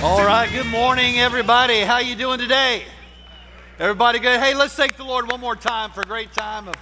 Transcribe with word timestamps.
All 0.00 0.24
right, 0.24 0.48
good 0.52 0.68
morning, 0.68 1.18
everybody. 1.18 1.80
How 1.80 1.98
you 1.98 2.14
doing 2.14 2.38
today? 2.38 2.84
Everybody 3.80 4.20
good? 4.20 4.38
Hey, 4.38 4.54
let's 4.54 4.74
thank 4.74 4.96
the 4.96 5.02
Lord 5.02 5.28
one 5.28 5.40
more 5.40 5.56
time 5.56 5.90
for 5.90 6.02
a 6.02 6.04
great 6.04 6.32
time 6.32 6.68
of 6.68 6.74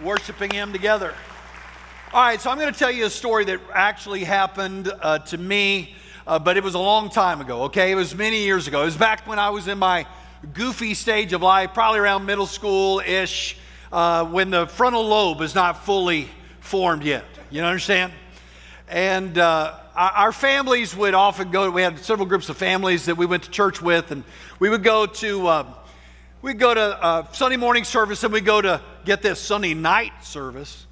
worshiping 0.00 0.52
Him 0.52 0.72
together. 0.72 1.12
All 2.14 2.22
right, 2.22 2.40
so 2.40 2.48
I'm 2.48 2.58
going 2.60 2.72
to 2.72 2.78
tell 2.78 2.92
you 2.92 3.06
a 3.06 3.10
story 3.10 3.44
that 3.46 3.60
actually 3.74 4.22
happened 4.22 4.88
uh, 5.02 5.18
to 5.18 5.36
me, 5.36 5.96
uh, 6.28 6.38
but 6.38 6.56
it 6.56 6.62
was 6.62 6.74
a 6.74 6.78
long 6.78 7.10
time 7.10 7.40
ago, 7.40 7.64
okay? 7.64 7.90
It 7.90 7.96
was 7.96 8.14
many 8.14 8.44
years 8.44 8.68
ago. 8.68 8.82
It 8.82 8.84
was 8.84 8.96
back 8.96 9.26
when 9.26 9.40
I 9.40 9.50
was 9.50 9.66
in 9.66 9.78
my 9.78 10.06
goofy 10.52 10.94
stage 10.94 11.32
of 11.32 11.42
life, 11.42 11.74
probably 11.74 11.98
around 11.98 12.24
middle 12.24 12.46
school 12.46 13.00
ish, 13.04 13.56
uh, 13.90 14.24
when 14.26 14.50
the 14.50 14.68
frontal 14.68 15.08
lobe 15.08 15.40
is 15.40 15.56
not 15.56 15.84
fully 15.84 16.28
formed 16.60 17.02
yet. 17.02 17.24
You 17.50 17.62
understand? 17.62 18.12
And 18.86 19.38
uh, 19.38 19.76
our 19.94 20.32
families 20.32 20.94
would 20.96 21.14
often 21.14 21.50
go, 21.50 21.70
we 21.70 21.82
had 21.82 21.98
several 21.98 22.26
groups 22.26 22.48
of 22.48 22.56
families 22.56 23.06
that 23.06 23.16
we 23.16 23.26
went 23.26 23.44
to 23.44 23.50
church 23.50 23.82
with, 23.82 24.10
and 24.10 24.24
we 24.58 24.70
would 24.70 24.82
go 24.82 25.06
to, 25.06 25.46
uh, 25.46 25.74
we'd 26.42 26.58
go 26.58 26.72
to 26.72 26.80
uh, 26.80 27.32
Sunday 27.32 27.56
morning 27.56 27.84
service, 27.84 28.22
and 28.24 28.32
we'd 28.32 28.44
go 28.44 28.60
to, 28.60 28.80
get 29.04 29.22
this, 29.22 29.40
Sunday 29.40 29.74
night 29.74 30.12
service. 30.22 30.86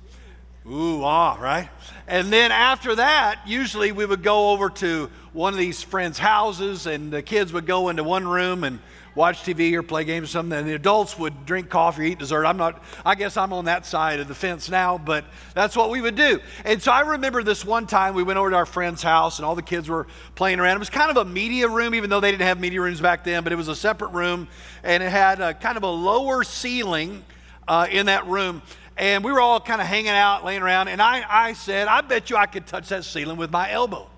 Ooh, 0.66 1.03
ah, 1.03 1.39
right? 1.41 1.70
And 2.06 2.33
then 2.33 2.53
after 2.53 2.97
that, 2.97 3.41
usually 3.47 3.92
we 3.92 4.05
would 4.05 4.23
go 4.23 4.51
over 4.51 4.69
to 4.70 5.11
one 5.33 5.53
of 5.53 5.59
these 5.59 5.83
friends' 5.83 6.19
houses, 6.19 6.87
and 6.87 7.12
the 7.12 7.23
kids 7.23 7.53
would 7.53 7.67
go 7.67 7.89
into 7.89 8.05
one 8.05 8.27
room 8.27 8.65
and 8.65 8.80
watch 9.15 9.43
TV 9.43 9.73
or 9.75 9.83
play 9.83 10.05
games 10.05 10.29
or 10.29 10.33
something, 10.33 10.59
and 10.59 10.69
the 10.69 10.75
adults 10.75 11.19
would 11.19 11.47
drink 11.47 11.69
coffee 11.69 12.12
eat 12.12 12.19
dessert. 12.19 12.47
I'm 12.47 12.57
not, 12.57 12.83
I 13.05 13.15
guess 13.15 13.37
I'm 13.37 13.53
on 13.53 13.65
that 13.67 13.87
side 13.87 14.21
of 14.21 14.29
the 14.29 14.34
fence 14.34 14.69
now, 14.69 14.98
but 14.98 15.25
that's 15.55 15.77
what 15.77 15.91
we 15.91 16.01
would 16.01 16.15
do. 16.15 16.41
And 16.65 16.83
so 16.83 16.93
I 16.93 17.01
remember 17.01 17.43
this 17.43 17.65
one 17.65 17.87
time 17.87 18.15
we 18.15 18.23
went 18.23 18.39
over 18.39 18.51
to 18.51 18.57
our 18.57 18.67
friend's 18.67 19.03
house 19.03 19.39
and 19.39 19.47
all 19.47 19.55
the 19.55 19.62
kids 19.62 19.89
were 19.89 20.07
playing 20.34 20.61
around. 20.61 20.77
It 20.77 20.81
was 20.81 20.91
kind 20.91 21.11
of 21.11 21.17
a 21.17 21.25
media 21.25 21.69
room, 21.69 21.95
even 21.95 22.11
though 22.11 22.21
they 22.21 22.31
didn't 22.31 22.47
have 22.47 22.61
media 22.61 22.81
rooms 22.81 23.01
back 23.01 23.25
then, 23.25 23.45
but 23.45 23.53
it 23.53 23.57
was 23.57 23.69
a 23.69 23.77
separate 23.77 24.12
room 24.12 24.48
and 24.83 25.03
it 25.03 25.11
had 25.11 25.41
a, 25.41 25.55
kind 25.55 25.77
of 25.77 25.83
a 25.83 25.91
lower 25.91 26.45
ceiling 26.45 27.25
uh, 27.67 27.87
in 27.91 28.06
that 28.06 28.27
room. 28.27 28.62
And 28.97 29.22
we 29.22 29.31
were 29.31 29.41
all 29.41 29.61
kind 29.61 29.81
of 29.81 29.87
hanging 29.87 30.09
out, 30.09 30.45
laying 30.45 30.61
around, 30.61 30.89
and 30.89 31.00
I, 31.00 31.25
I 31.28 31.53
said, 31.53 31.87
I 31.87 32.00
bet 32.00 32.31
you 32.31 32.37
I 32.37 32.47
could 32.47 32.67
touch 32.67 32.89
that 32.89 33.05
ceiling 33.05 33.37
with 33.37 33.53
my 33.53 33.70
elbow. 33.70 34.11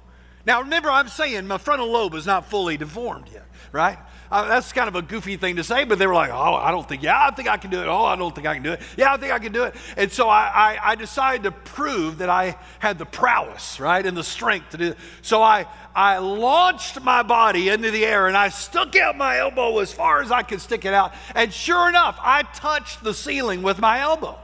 Now, 0.46 0.62
remember, 0.62 0.90
I'm 0.90 1.08
saying 1.08 1.46
my 1.46 1.58
frontal 1.58 1.90
lobe 1.90 2.14
is 2.14 2.24
not 2.24 2.48
fully 2.48 2.78
deformed 2.78 3.28
yet, 3.30 3.44
right? 3.72 3.98
Uh, 4.30 4.46
that's 4.46 4.72
kind 4.72 4.86
of 4.86 4.94
a 4.94 5.02
goofy 5.02 5.36
thing 5.36 5.56
to 5.56 5.64
say, 5.64 5.84
but 5.84 5.98
they 5.98 6.06
were 6.06 6.14
like, 6.14 6.30
oh, 6.30 6.54
I 6.54 6.70
don't 6.70 6.88
think, 6.88 7.02
yeah, 7.02 7.26
I 7.26 7.34
think 7.34 7.48
I 7.48 7.56
can 7.56 7.70
do 7.70 7.80
it. 7.80 7.86
Oh, 7.86 8.04
I 8.04 8.14
don't 8.14 8.32
think 8.32 8.46
I 8.46 8.54
can 8.54 8.62
do 8.62 8.72
it. 8.72 8.80
Yeah, 8.96 9.12
I 9.12 9.16
think 9.16 9.32
I 9.32 9.40
can 9.40 9.52
do 9.52 9.64
it. 9.64 9.74
And 9.96 10.12
so 10.12 10.28
I, 10.28 10.50
I, 10.54 10.90
I 10.92 10.94
decided 10.94 11.42
to 11.44 11.50
prove 11.50 12.18
that 12.18 12.28
I 12.28 12.56
had 12.78 12.96
the 12.98 13.06
prowess, 13.06 13.80
right, 13.80 14.06
and 14.06 14.16
the 14.16 14.22
strength 14.22 14.70
to 14.70 14.78
do 14.78 14.86
it. 14.90 14.98
So 15.22 15.42
I, 15.42 15.66
I 15.96 16.18
launched 16.18 17.00
my 17.00 17.24
body 17.24 17.70
into 17.70 17.90
the 17.90 18.06
air 18.06 18.28
and 18.28 18.36
I 18.36 18.50
stuck 18.50 18.94
out 18.94 19.16
my 19.16 19.38
elbow 19.38 19.80
as 19.80 19.92
far 19.92 20.22
as 20.22 20.30
I 20.30 20.44
could 20.44 20.60
stick 20.60 20.84
it 20.84 20.94
out. 20.94 21.12
And 21.34 21.52
sure 21.52 21.88
enough, 21.88 22.16
I 22.20 22.42
touched 22.42 23.02
the 23.02 23.14
ceiling 23.14 23.62
with 23.62 23.80
my 23.80 23.98
elbow. 23.98 24.38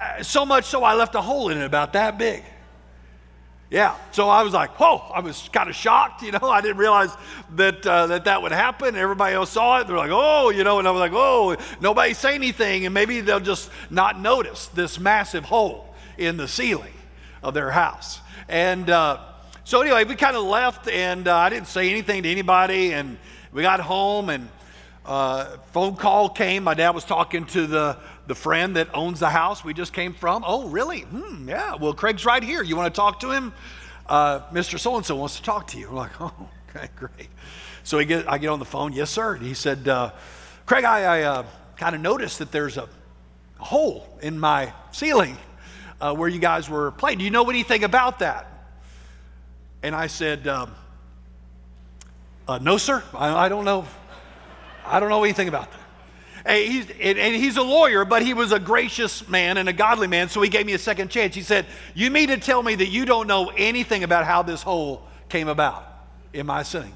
Uh, 0.00 0.22
so 0.22 0.46
much 0.46 0.66
so 0.66 0.84
I 0.84 0.94
left 0.94 1.16
a 1.16 1.20
hole 1.20 1.48
in 1.48 1.58
it 1.58 1.64
about 1.64 1.94
that 1.94 2.16
big. 2.16 2.44
Yeah, 3.70 3.96
so 4.10 4.28
I 4.28 4.42
was 4.42 4.52
like, 4.52 4.80
whoa, 4.80 4.98
I 5.14 5.20
was 5.20 5.48
kind 5.52 5.70
of 5.70 5.76
shocked, 5.76 6.22
you 6.22 6.32
know. 6.32 6.40
I 6.42 6.60
didn't 6.60 6.78
realize 6.78 7.16
that, 7.54 7.86
uh, 7.86 8.08
that 8.08 8.24
that 8.24 8.42
would 8.42 8.50
happen. 8.50 8.96
Everybody 8.96 9.36
else 9.36 9.50
saw 9.50 9.80
it. 9.80 9.86
They're 9.86 9.96
like, 9.96 10.10
oh, 10.12 10.50
you 10.50 10.64
know, 10.64 10.80
and 10.80 10.88
I 10.88 10.90
was 10.90 10.98
like, 10.98 11.12
oh, 11.14 11.56
nobody 11.80 12.12
say 12.12 12.34
anything, 12.34 12.84
and 12.84 12.92
maybe 12.92 13.20
they'll 13.20 13.38
just 13.38 13.70
not 13.88 14.20
notice 14.20 14.66
this 14.68 14.98
massive 14.98 15.44
hole 15.44 15.94
in 16.18 16.36
the 16.36 16.48
ceiling 16.48 16.92
of 17.44 17.54
their 17.54 17.70
house. 17.70 18.18
And 18.48 18.90
uh, 18.90 19.20
so, 19.62 19.80
anyway, 19.82 20.02
we 20.02 20.16
kind 20.16 20.36
of 20.36 20.42
left, 20.42 20.88
and 20.88 21.28
uh, 21.28 21.36
I 21.36 21.48
didn't 21.48 21.68
say 21.68 21.90
anything 21.90 22.24
to 22.24 22.28
anybody, 22.28 22.92
and 22.92 23.18
we 23.52 23.62
got 23.62 23.78
home, 23.78 24.30
and 24.30 24.48
uh, 25.06 25.56
phone 25.72 25.96
call 25.96 26.28
came. 26.28 26.64
My 26.64 26.74
dad 26.74 26.90
was 26.90 27.04
talking 27.04 27.46
to 27.46 27.66
the 27.66 27.96
the 28.30 28.34
friend 28.36 28.76
that 28.76 28.88
owns 28.94 29.18
the 29.18 29.28
house 29.28 29.64
we 29.64 29.74
just 29.74 29.92
came 29.92 30.14
from. 30.14 30.44
Oh, 30.46 30.68
really? 30.68 31.00
Hmm, 31.00 31.48
yeah. 31.48 31.74
Well, 31.74 31.92
Craig's 31.94 32.24
right 32.24 32.42
here. 32.42 32.62
You 32.62 32.76
want 32.76 32.94
to 32.94 32.96
talk 32.96 33.18
to 33.20 33.32
him? 33.32 33.52
Uh, 34.08 34.40
Mr. 34.52 34.78
So 34.78 34.94
and 34.94 35.04
so 35.04 35.16
wants 35.16 35.34
to 35.38 35.42
talk 35.42 35.66
to 35.68 35.78
you. 35.78 35.88
I'm 35.88 35.96
like, 35.96 36.12
oh, 36.20 36.48
okay, 36.68 36.88
great. 36.94 37.28
So 37.82 37.98
we 37.98 38.04
get, 38.04 38.30
I 38.30 38.38
get 38.38 38.46
on 38.46 38.60
the 38.60 38.64
phone. 38.64 38.92
Yes, 38.92 39.10
sir. 39.10 39.34
And 39.34 39.44
he 39.44 39.52
said, 39.52 39.88
uh, 39.88 40.12
Craig, 40.64 40.84
I, 40.84 41.22
I 41.22 41.22
uh, 41.22 41.46
kind 41.76 41.96
of 41.96 42.00
noticed 42.00 42.38
that 42.38 42.52
there's 42.52 42.76
a 42.76 42.88
hole 43.58 44.06
in 44.22 44.38
my 44.38 44.72
ceiling 44.92 45.36
uh, 46.00 46.14
where 46.14 46.28
you 46.28 46.38
guys 46.38 46.70
were 46.70 46.92
playing. 46.92 47.18
Do 47.18 47.24
you 47.24 47.30
know 47.32 47.50
anything 47.50 47.82
about 47.82 48.20
that? 48.20 48.46
And 49.82 49.92
I 49.92 50.06
said, 50.06 50.46
um, 50.46 50.72
uh, 52.46 52.58
No, 52.58 52.76
sir. 52.76 53.02
I, 53.12 53.46
I 53.46 53.48
don't 53.48 53.64
know. 53.64 53.86
I 54.84 55.00
don't 55.00 55.08
know 55.08 55.24
anything 55.24 55.48
about 55.48 55.68
that. 55.70 55.80
He's, 56.46 56.88
and 57.00 57.18
he's 57.18 57.58
a 57.58 57.62
lawyer, 57.62 58.04
but 58.04 58.22
he 58.22 58.32
was 58.32 58.52
a 58.52 58.58
gracious 58.58 59.28
man 59.28 59.58
and 59.58 59.68
a 59.68 59.72
godly 59.72 60.06
man, 60.06 60.28
so 60.28 60.40
he 60.40 60.48
gave 60.48 60.64
me 60.64 60.72
a 60.72 60.78
second 60.78 61.10
chance. 61.10 61.34
He 61.34 61.42
said, 61.42 61.66
You 61.94 62.10
mean 62.10 62.28
to 62.28 62.38
tell 62.38 62.62
me 62.62 62.74
that 62.76 62.88
you 62.88 63.04
don't 63.04 63.26
know 63.26 63.52
anything 63.56 64.04
about 64.04 64.24
how 64.24 64.42
this 64.42 64.62
hole 64.62 65.02
came 65.28 65.48
about 65.48 65.84
in 66.32 66.46
my 66.46 66.62
sinning? 66.62 66.94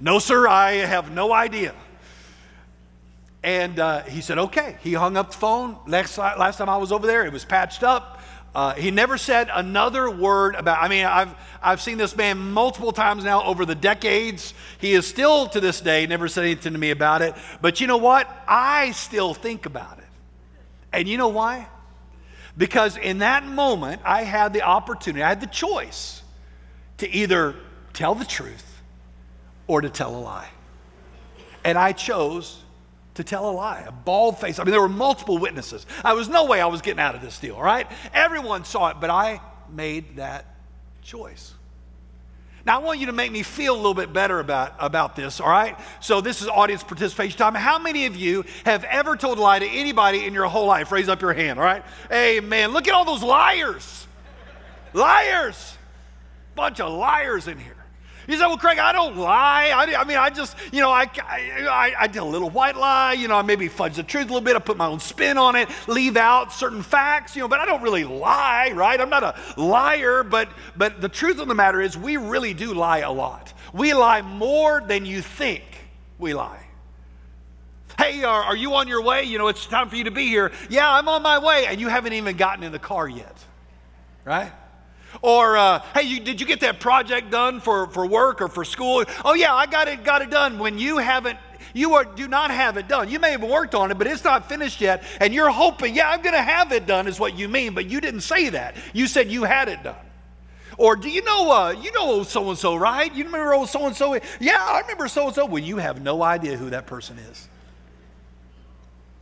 No, 0.00 0.18
sir, 0.18 0.48
I 0.48 0.72
have 0.72 1.12
no 1.12 1.32
idea. 1.32 1.74
And 3.42 3.78
uh, 3.78 4.02
he 4.02 4.20
said, 4.20 4.38
Okay. 4.38 4.76
He 4.82 4.92
hung 4.94 5.16
up 5.16 5.30
the 5.30 5.36
phone. 5.36 5.76
Next, 5.86 6.18
last 6.18 6.58
time 6.58 6.68
I 6.68 6.76
was 6.76 6.92
over 6.92 7.06
there, 7.06 7.24
it 7.24 7.32
was 7.32 7.44
patched 7.44 7.82
up. 7.82 8.20
Uh, 8.54 8.74
he 8.74 8.90
never 8.90 9.18
said 9.18 9.50
another 9.52 10.10
word 10.10 10.54
about, 10.54 10.82
I 10.82 10.88
mean, 10.88 11.04
I've, 11.04 11.34
I've 11.62 11.80
seen 11.80 11.98
this 11.98 12.16
man 12.16 12.38
multiple 12.38 12.92
times 12.92 13.22
now 13.22 13.42
over 13.44 13.64
the 13.64 13.74
decades. 13.74 14.54
He 14.78 14.94
is 14.94 15.06
still 15.06 15.48
to 15.48 15.60
this 15.60 15.80
day 15.80 16.06
never 16.06 16.28
said 16.28 16.44
anything 16.44 16.72
to 16.72 16.78
me 16.78 16.90
about 16.90 17.22
it. 17.22 17.34
But 17.60 17.80
you 17.80 17.86
know 17.86 17.98
what? 17.98 18.28
I 18.48 18.92
still 18.92 19.34
think 19.34 19.66
about 19.66 19.98
it. 19.98 20.04
And 20.92 21.06
you 21.06 21.18
know 21.18 21.28
why? 21.28 21.68
Because 22.56 22.96
in 22.96 23.18
that 23.18 23.46
moment, 23.46 24.02
I 24.04 24.24
had 24.24 24.52
the 24.52 24.62
opportunity, 24.62 25.22
I 25.22 25.28
had 25.28 25.40
the 25.40 25.46
choice 25.46 26.22
to 26.96 27.08
either 27.08 27.54
tell 27.92 28.14
the 28.14 28.24
truth 28.24 28.82
or 29.68 29.80
to 29.80 29.88
tell 29.88 30.16
a 30.16 30.18
lie. 30.18 30.48
And 31.64 31.78
I 31.78 31.92
chose 31.92 32.62
to 33.18 33.24
tell 33.24 33.50
a 33.50 33.52
lie, 33.52 33.80
a 33.80 33.90
bald 33.90 34.38
face. 34.38 34.60
I 34.60 34.64
mean, 34.64 34.70
there 34.70 34.80
were 34.80 34.88
multiple 34.88 35.38
witnesses. 35.38 35.84
I 36.04 36.12
was 36.12 36.28
no 36.28 36.44
way 36.44 36.60
I 36.60 36.66
was 36.66 36.82
getting 36.82 37.00
out 37.00 37.16
of 37.16 37.20
this 37.20 37.36
deal, 37.38 37.56
all 37.56 37.62
right? 37.62 37.86
Everyone 38.14 38.64
saw 38.64 38.90
it, 38.90 38.98
but 39.00 39.10
I 39.10 39.40
made 39.68 40.16
that 40.16 40.46
choice. 41.02 41.52
Now, 42.64 42.78
I 42.78 42.82
want 42.82 43.00
you 43.00 43.06
to 43.06 43.12
make 43.12 43.32
me 43.32 43.42
feel 43.42 43.74
a 43.74 43.76
little 43.76 43.92
bit 43.92 44.12
better 44.12 44.38
about, 44.38 44.74
about 44.78 45.16
this, 45.16 45.40
all 45.40 45.48
right? 45.48 45.76
So, 46.00 46.20
this 46.20 46.42
is 46.42 46.48
audience 46.48 46.84
participation 46.84 47.36
time. 47.36 47.56
How 47.56 47.80
many 47.80 48.06
of 48.06 48.14
you 48.14 48.44
have 48.64 48.84
ever 48.84 49.16
told 49.16 49.38
a 49.38 49.40
lie 49.40 49.58
to 49.58 49.66
anybody 49.66 50.24
in 50.24 50.32
your 50.32 50.46
whole 50.46 50.66
life? 50.66 50.92
Raise 50.92 51.08
up 51.08 51.20
your 51.20 51.32
hand, 51.32 51.58
all 51.58 51.64
right? 51.64 51.82
Hey, 52.08 52.38
man, 52.38 52.70
look 52.70 52.86
at 52.86 52.94
all 52.94 53.04
those 53.04 53.24
liars. 53.24 54.06
Liars. 54.92 55.76
Bunch 56.54 56.78
of 56.78 56.92
liars 56.92 57.48
in 57.48 57.58
here. 57.58 57.77
You 58.28 58.36
say, 58.36 58.44
well, 58.44 58.58
Craig, 58.58 58.78
I 58.78 58.92
don't 58.92 59.16
lie. 59.16 59.70
I, 59.74 60.02
I 60.02 60.04
mean, 60.04 60.18
I 60.18 60.28
just, 60.28 60.54
you 60.70 60.82
know, 60.82 60.90
I, 60.90 61.10
I, 61.18 61.94
I 61.98 62.06
did 62.08 62.18
a 62.18 62.24
little 62.24 62.50
white 62.50 62.76
lie. 62.76 63.14
You 63.14 63.26
know, 63.26 63.36
I 63.36 63.40
maybe 63.40 63.68
fudge 63.68 63.96
the 63.96 64.02
truth 64.02 64.24
a 64.24 64.28
little 64.28 64.42
bit. 64.42 64.54
I 64.54 64.58
put 64.58 64.76
my 64.76 64.86
own 64.86 65.00
spin 65.00 65.38
on 65.38 65.56
it, 65.56 65.70
leave 65.86 66.18
out 66.18 66.52
certain 66.52 66.82
facts, 66.82 67.34
you 67.34 67.40
know, 67.40 67.48
but 67.48 67.58
I 67.58 67.64
don't 67.64 67.80
really 67.80 68.04
lie, 68.04 68.72
right? 68.74 69.00
I'm 69.00 69.08
not 69.08 69.22
a 69.22 69.34
liar, 69.56 70.22
but, 70.22 70.50
but 70.76 71.00
the 71.00 71.08
truth 71.08 71.38
of 71.40 71.48
the 71.48 71.54
matter 71.54 71.80
is 71.80 71.96
we 71.96 72.18
really 72.18 72.52
do 72.52 72.74
lie 72.74 72.98
a 72.98 73.10
lot. 73.10 73.54
We 73.72 73.94
lie 73.94 74.20
more 74.20 74.82
than 74.82 75.06
you 75.06 75.22
think 75.22 75.64
we 76.18 76.34
lie. 76.34 76.66
Hey, 77.96 78.22
are, 78.24 78.42
are 78.44 78.56
you 78.56 78.74
on 78.74 78.88
your 78.88 79.02
way? 79.02 79.22
You 79.22 79.38
know, 79.38 79.48
it's 79.48 79.64
time 79.64 79.88
for 79.88 79.96
you 79.96 80.04
to 80.04 80.10
be 80.10 80.28
here. 80.28 80.52
Yeah, 80.68 80.92
I'm 80.92 81.08
on 81.08 81.22
my 81.22 81.38
way. 81.38 81.64
And 81.66 81.80
you 81.80 81.88
haven't 81.88 82.12
even 82.12 82.36
gotten 82.36 82.62
in 82.62 82.72
the 82.72 82.78
car 82.78 83.08
yet, 83.08 83.36
right? 84.26 84.52
Or, 85.22 85.56
uh, 85.56 85.80
hey, 85.94 86.02
you, 86.02 86.20
did 86.20 86.40
you 86.40 86.46
get 86.46 86.60
that 86.60 86.80
project 86.80 87.30
done 87.30 87.60
for, 87.60 87.88
for 87.88 88.06
work 88.06 88.40
or 88.40 88.48
for 88.48 88.64
school? 88.64 89.04
Oh, 89.24 89.34
yeah, 89.34 89.54
I 89.54 89.66
got 89.66 89.88
it, 89.88 90.04
got 90.04 90.22
it 90.22 90.30
done. 90.30 90.58
When 90.58 90.78
you 90.78 90.98
haven't, 90.98 91.38
you 91.74 91.94
are, 91.94 92.04
do 92.04 92.28
not 92.28 92.50
have 92.50 92.76
it 92.76 92.88
done. 92.88 93.10
You 93.10 93.18
may 93.18 93.32
have 93.32 93.42
worked 93.42 93.74
on 93.74 93.90
it, 93.90 93.98
but 93.98 94.06
it's 94.06 94.24
not 94.24 94.48
finished 94.48 94.80
yet. 94.80 95.02
And 95.20 95.34
you're 95.34 95.50
hoping, 95.50 95.94
yeah, 95.94 96.10
I'm 96.10 96.22
going 96.22 96.34
to 96.34 96.42
have 96.42 96.72
it 96.72 96.86
done, 96.86 97.06
is 97.08 97.18
what 97.18 97.36
you 97.36 97.48
mean. 97.48 97.74
But 97.74 97.86
you 97.86 98.00
didn't 98.00 98.20
say 98.20 98.50
that. 98.50 98.76
You 98.92 99.06
said 99.06 99.30
you 99.30 99.44
had 99.44 99.68
it 99.68 99.82
done. 99.82 99.96
Or 100.76 100.94
do 100.94 101.10
you 101.10 101.22
know, 101.24 101.50
uh, 101.50 101.70
you 101.72 101.90
know 101.92 102.02
old 102.02 102.28
so 102.28 102.48
and 102.50 102.58
so, 102.58 102.76
right? 102.76 103.12
You 103.12 103.24
remember 103.24 103.52
old 103.52 103.68
so 103.68 103.86
and 103.86 103.96
so? 103.96 104.14
Yeah, 104.40 104.58
I 104.60 104.80
remember 104.82 105.08
so 105.08 105.26
and 105.26 105.34
so. 105.34 105.44
Well, 105.44 105.62
you 105.62 105.78
have 105.78 106.00
no 106.00 106.22
idea 106.22 106.56
who 106.56 106.70
that 106.70 106.86
person 106.86 107.18
is. 107.18 107.48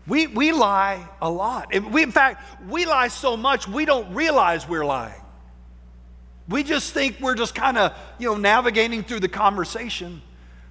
We, 0.06 0.26
we 0.26 0.52
lie 0.52 1.08
a 1.20 1.30
lot. 1.30 1.72
We, 1.90 2.02
in 2.02 2.12
fact, 2.12 2.44
we 2.68 2.84
lie 2.84 3.08
so 3.08 3.36
much 3.36 3.66
we 3.66 3.86
don't 3.86 4.14
realize 4.14 4.68
we're 4.68 4.84
lying. 4.84 5.20
We 6.48 6.62
just 6.62 6.92
think 6.94 7.16
we're 7.20 7.34
just 7.34 7.54
kind 7.54 7.76
of, 7.76 7.96
you 8.18 8.28
know, 8.28 8.36
navigating 8.36 9.02
through 9.02 9.20
the 9.20 9.28
conversation. 9.28 10.22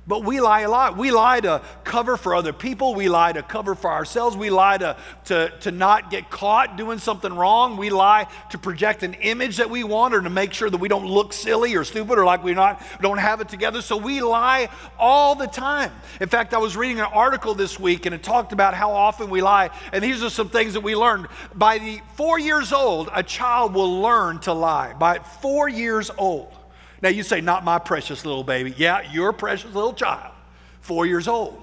But 0.07 0.23
we 0.23 0.39
lie 0.39 0.61
a 0.61 0.69
lot. 0.69 0.97
We 0.97 1.09
lie 1.09 1.39
to 1.39 1.63
cover 1.83 2.15
for 2.15 2.35
other 2.35 2.53
people. 2.53 2.93
We 2.93 3.09
lie 3.09 3.33
to 3.33 3.41
cover 3.41 3.73
for 3.73 3.91
ourselves. 3.91 4.37
We 4.37 4.51
lie 4.51 4.77
to, 4.77 4.97
to, 5.25 5.51
to 5.61 5.71
not 5.71 6.11
get 6.11 6.29
caught 6.29 6.77
doing 6.77 6.99
something 6.99 7.33
wrong. 7.33 7.75
We 7.75 7.89
lie 7.89 8.27
to 8.51 8.59
project 8.59 9.01
an 9.01 9.15
image 9.15 9.57
that 9.57 9.71
we 9.71 9.83
want 9.83 10.13
or 10.13 10.21
to 10.21 10.29
make 10.29 10.53
sure 10.53 10.69
that 10.69 10.77
we 10.77 10.87
don't 10.87 11.07
look 11.07 11.33
silly 11.33 11.73
or 11.73 11.83
stupid 11.83 12.19
or 12.19 12.25
like 12.25 12.43
we 12.43 12.53
not 12.53 12.83
don't 13.01 13.17
have 13.17 13.41
it 13.41 13.49
together. 13.49 13.81
So 13.81 13.97
we 13.97 14.21
lie 14.21 14.69
all 14.99 15.33
the 15.33 15.47
time. 15.47 15.91
In 16.21 16.29
fact, 16.29 16.53
I 16.53 16.59
was 16.59 16.77
reading 16.77 16.99
an 16.99 17.07
article 17.11 17.55
this 17.55 17.79
week 17.79 18.05
and 18.05 18.13
it 18.13 18.21
talked 18.21 18.53
about 18.53 18.75
how 18.75 18.91
often 18.91 19.31
we 19.31 19.41
lie. 19.41 19.71
And 19.91 20.03
these 20.03 20.21
are 20.21 20.29
some 20.29 20.49
things 20.49 20.73
that 20.73 20.81
we 20.81 20.95
learned. 20.95 21.27
By 21.55 21.79
the 21.79 21.99
four 22.13 22.37
years 22.37 22.71
old, 22.71 23.09
a 23.11 23.23
child 23.23 23.73
will 23.73 24.01
learn 24.01 24.37
to 24.41 24.53
lie. 24.53 24.93
By 24.93 25.17
four 25.17 25.67
years 25.67 26.11
old. 26.15 26.54
Now 27.01 27.09
you 27.09 27.23
say, 27.23 27.41
not 27.41 27.63
my 27.63 27.79
precious 27.79 28.25
little 28.25 28.43
baby. 28.43 28.73
Yeah, 28.77 29.11
your 29.11 29.33
precious 29.33 29.73
little 29.73 29.93
child, 29.93 30.33
four 30.81 31.05
years 31.05 31.27
old, 31.27 31.61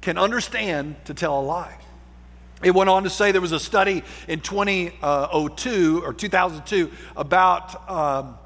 can 0.00 0.18
understand 0.18 0.96
to 1.06 1.14
tell 1.14 1.40
a 1.40 1.42
lie. 1.42 1.76
It 2.62 2.74
went 2.74 2.88
on 2.88 3.04
to 3.04 3.10
say 3.10 3.32
there 3.32 3.40
was 3.40 3.52
a 3.52 3.60
study 3.60 4.02
in 4.28 4.40
2002 4.40 6.02
or 6.04 6.12
2002 6.14 6.90
about 7.16 7.90
um, 7.90 8.38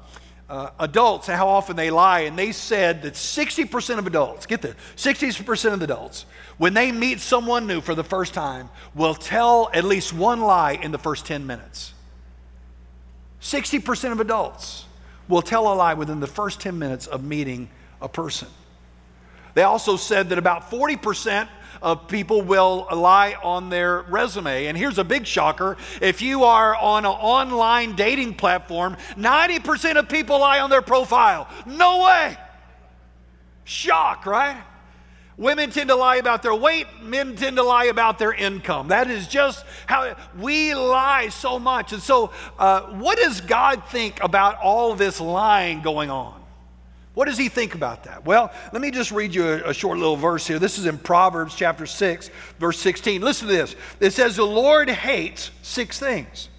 uh, 0.49 0.71
adults 0.79 1.29
and 1.29 1.37
how 1.37 1.47
often 1.47 1.75
they 1.75 1.91
lie, 1.91 2.21
and 2.21 2.37
they 2.37 2.51
said 2.51 3.03
that 3.03 3.13
60% 3.13 3.99
of 3.99 4.07
adults, 4.07 4.45
get 4.45 4.61
this, 4.61 4.75
60% 4.95 5.73
of 5.73 5.81
adults, 5.81 6.25
when 6.57 6.73
they 6.73 6.91
meet 6.91 7.19
someone 7.19 7.67
new 7.67 7.81
for 7.81 7.93
the 7.93 8.03
first 8.03 8.33
time, 8.33 8.69
will 8.95 9.13
tell 9.13 9.69
at 9.73 9.83
least 9.83 10.11
one 10.11 10.41
lie 10.41 10.73
in 10.73 10.91
the 10.91 10.97
first 10.97 11.25
10 11.25 11.45
minutes. 11.45 11.93
60% 13.41 14.11
of 14.11 14.19
adults 14.19 14.85
will 15.29 15.41
tell 15.41 15.71
a 15.71 15.75
lie 15.75 15.93
within 15.93 16.19
the 16.19 16.27
first 16.27 16.59
10 16.59 16.77
minutes 16.77 17.07
of 17.07 17.23
meeting 17.23 17.69
a 18.01 18.09
person. 18.09 18.49
They 19.53 19.63
also 19.63 19.95
said 19.95 20.29
that 20.29 20.37
about 20.37 20.69
40% 20.69 21.47
of 21.81 22.07
people 22.07 22.41
will 22.41 22.87
lie 22.93 23.35
on 23.41 23.69
their 23.69 24.01
resume. 24.01 24.65
And 24.65 24.77
here's 24.77 24.97
a 24.97 25.03
big 25.03 25.25
shocker 25.25 25.77
if 26.01 26.21
you 26.21 26.43
are 26.43 26.75
on 26.75 27.05
an 27.05 27.11
online 27.11 27.95
dating 27.95 28.35
platform, 28.35 28.97
90% 29.15 29.95
of 29.97 30.09
people 30.09 30.39
lie 30.39 30.59
on 30.59 30.69
their 30.69 30.81
profile. 30.81 31.47
No 31.65 32.03
way! 32.03 32.37
Shock, 33.63 34.25
right? 34.25 34.61
Women 35.39 35.71
tend 35.71 35.87
to 35.87 35.95
lie 35.95 36.17
about 36.17 36.43
their 36.43 36.53
weight, 36.53 36.85
men 37.01 37.37
tend 37.37 37.55
to 37.55 37.63
lie 37.63 37.85
about 37.85 38.19
their 38.19 38.33
income. 38.33 38.89
That 38.89 39.09
is 39.09 39.25
just 39.25 39.65
how 39.85 40.13
we 40.37 40.75
lie 40.75 41.29
so 41.29 41.57
much. 41.57 41.93
And 41.93 42.01
so, 42.01 42.31
uh, 42.57 42.81
what 42.81 43.17
does 43.17 43.39
God 43.39 43.83
think 43.87 44.21
about 44.21 44.57
all 44.57 44.95
this 44.95 45.21
lying 45.21 45.81
going 45.81 46.09
on? 46.09 46.43
What 47.13 47.29
does 47.29 47.37
he 47.37 47.47
think 47.47 47.73
about 47.73 48.03
that? 48.03 48.25
Well, 48.25 48.51
let 48.73 48.81
me 48.81 48.91
just 48.91 49.13
read 49.13 49.33
you 49.33 49.45
a, 49.45 49.69
a, 49.69 49.73
short 49.73 49.97
little 49.97 50.17
verse 50.17 50.45
here. 50.45 50.59
This 50.59 50.77
is 50.77 50.85
in 50.85 50.97
Proverbs 50.97 51.55
chapter 51.55 51.85
6, 51.85 52.29
verse 52.59 52.77
16. 52.77 53.21
Listen 53.21 53.47
to 53.47 53.53
this. 53.53 53.77
It 54.01 54.11
says, 54.11 54.35
The 54.35 54.43
Lord 54.43 54.89
hates 54.89 55.51
six 55.61 55.97
things 55.97 56.49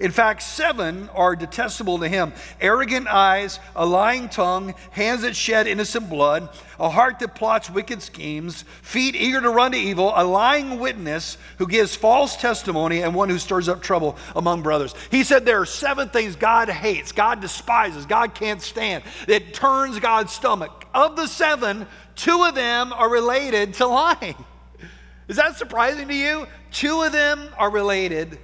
in 0.00 0.10
fact, 0.10 0.42
seven 0.42 1.08
are 1.14 1.34
detestable 1.34 1.98
to 1.98 2.08
him 2.08 2.32
arrogant 2.60 3.06
eyes, 3.08 3.58
a 3.74 3.86
lying 3.86 4.28
tongue, 4.28 4.74
hands 4.90 5.22
that 5.22 5.34
shed 5.34 5.66
innocent 5.66 6.10
blood, 6.10 6.48
a 6.78 6.90
heart 6.90 7.18
that 7.20 7.34
plots 7.34 7.70
wicked 7.70 8.02
schemes, 8.02 8.62
feet 8.82 9.14
eager 9.14 9.40
to 9.40 9.50
run 9.50 9.72
to 9.72 9.78
evil, 9.78 10.12
a 10.14 10.24
lying 10.24 10.78
witness 10.78 11.38
who 11.58 11.66
gives 11.66 11.96
false 11.96 12.36
testimony, 12.36 13.02
and 13.02 13.14
one 13.14 13.28
who 13.28 13.38
stirs 13.38 13.68
up 13.68 13.82
trouble 13.82 14.16
among 14.34 14.62
brothers. 14.62 14.94
He 15.10 15.24
said 15.24 15.44
there 15.44 15.60
are 15.60 15.66
seven 15.66 16.08
things 16.08 16.36
God 16.36 16.68
hates, 16.68 17.12
God 17.12 17.40
despises, 17.40 18.06
God 18.06 18.34
can't 18.34 18.60
stand, 18.60 19.04
that 19.26 19.54
turns 19.54 19.98
God's 19.98 20.32
stomach. 20.32 20.84
Of 20.94 21.16
the 21.16 21.26
seven, 21.26 21.86
two 22.14 22.44
of 22.44 22.54
them 22.54 22.92
are 22.92 23.10
related 23.10 23.74
to 23.74 23.86
lying. 23.86 24.36
Is 25.28 25.36
that 25.36 25.56
surprising 25.56 26.08
to 26.08 26.14
you? 26.14 26.46
Two 26.70 27.02
of 27.02 27.12
them 27.12 27.48
are 27.58 27.70
related 27.70 28.38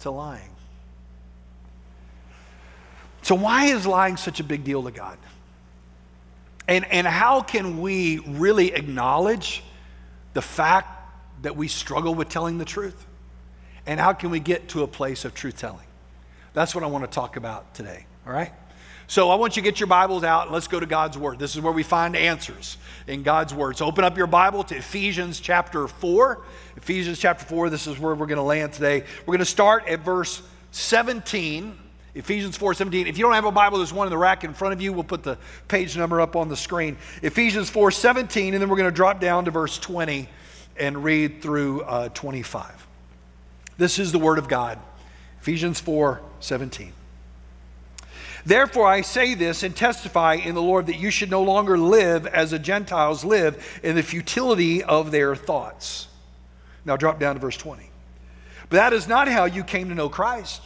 to 0.00 0.10
lying. 0.10 0.49
So, 3.30 3.36
why 3.36 3.66
is 3.66 3.86
lying 3.86 4.16
such 4.16 4.40
a 4.40 4.42
big 4.42 4.64
deal 4.64 4.82
to 4.82 4.90
God? 4.90 5.16
And, 6.66 6.84
and 6.86 7.06
how 7.06 7.42
can 7.42 7.80
we 7.80 8.18
really 8.18 8.74
acknowledge 8.74 9.62
the 10.34 10.42
fact 10.42 11.14
that 11.42 11.54
we 11.54 11.68
struggle 11.68 12.12
with 12.12 12.28
telling 12.28 12.58
the 12.58 12.64
truth? 12.64 13.06
And 13.86 14.00
how 14.00 14.14
can 14.14 14.30
we 14.30 14.40
get 14.40 14.70
to 14.70 14.82
a 14.82 14.88
place 14.88 15.24
of 15.24 15.32
truth 15.32 15.58
telling? 15.58 15.86
That's 16.54 16.74
what 16.74 16.82
I 16.82 16.88
want 16.88 17.04
to 17.04 17.08
talk 17.08 17.36
about 17.36 17.72
today, 17.72 18.04
all 18.26 18.32
right? 18.32 18.50
So 19.06 19.30
I 19.30 19.36
want 19.36 19.54
you 19.54 19.62
to 19.62 19.64
get 19.70 19.78
your 19.78 19.86
Bibles 19.86 20.24
out 20.24 20.46
and 20.46 20.52
let's 20.52 20.66
go 20.66 20.80
to 20.80 20.86
God's 20.86 21.16
Word. 21.16 21.38
This 21.38 21.54
is 21.54 21.60
where 21.60 21.72
we 21.72 21.84
find 21.84 22.16
answers 22.16 22.78
in 23.06 23.22
God's 23.22 23.54
Word. 23.54 23.76
So 23.76 23.86
open 23.86 24.02
up 24.02 24.18
your 24.18 24.26
Bible 24.26 24.64
to 24.64 24.76
Ephesians 24.76 25.38
chapter 25.38 25.86
4. 25.86 26.42
Ephesians 26.78 27.20
chapter 27.20 27.44
4, 27.44 27.70
this 27.70 27.86
is 27.86 27.96
where 27.96 28.12
we're 28.12 28.26
going 28.26 28.38
to 28.38 28.42
land 28.42 28.72
today. 28.72 29.04
We're 29.20 29.34
going 29.34 29.38
to 29.38 29.44
start 29.44 29.86
at 29.86 30.00
verse 30.00 30.42
17 30.72 31.78
Ephesians 32.14 32.58
4:17. 32.58 33.06
If 33.06 33.18
you 33.18 33.24
don't 33.24 33.34
have 33.34 33.44
a 33.44 33.52
Bible, 33.52 33.78
there's 33.78 33.92
one 33.92 34.06
in 34.06 34.10
the 34.10 34.18
rack 34.18 34.42
in 34.42 34.52
front 34.52 34.74
of 34.74 34.80
you. 34.80 34.92
We'll 34.92 35.04
put 35.04 35.22
the 35.22 35.38
page 35.68 35.96
number 35.96 36.20
up 36.20 36.34
on 36.34 36.48
the 36.48 36.56
screen. 36.56 36.96
Ephesians 37.22 37.70
4:17, 37.70 38.52
and 38.52 38.60
then 38.60 38.68
we're 38.68 38.76
going 38.76 38.88
to 38.88 38.94
drop 38.94 39.20
down 39.20 39.44
to 39.44 39.50
verse 39.50 39.78
20 39.78 40.28
and 40.76 41.04
read 41.04 41.40
through 41.40 41.82
uh, 41.82 42.08
25. 42.08 42.86
This 43.78 43.98
is 43.98 44.12
the 44.12 44.18
Word 44.18 44.38
of 44.38 44.48
God. 44.48 44.78
Ephesians 45.40 45.80
4:17. 45.80 46.90
Therefore, 48.44 48.86
I 48.86 49.02
say 49.02 49.34
this 49.34 49.62
and 49.62 49.76
testify 49.76 50.34
in 50.34 50.54
the 50.54 50.62
Lord 50.62 50.86
that 50.86 50.96
you 50.96 51.10
should 51.10 51.30
no 51.30 51.42
longer 51.42 51.78
live 51.78 52.26
as 52.26 52.50
the 52.50 52.58
Gentiles 52.58 53.24
live 53.24 53.80
in 53.82 53.96
the 53.96 54.02
futility 54.02 54.82
of 54.82 55.10
their 55.10 55.36
thoughts. 55.36 56.08
Now, 56.84 56.96
drop 56.96 57.20
down 57.20 57.34
to 57.34 57.40
verse 57.40 57.58
20. 57.58 57.88
But 58.70 58.76
that 58.76 58.92
is 58.94 59.06
not 59.06 59.28
how 59.28 59.44
you 59.44 59.62
came 59.62 59.90
to 59.90 59.94
know 59.94 60.08
Christ 60.08 60.62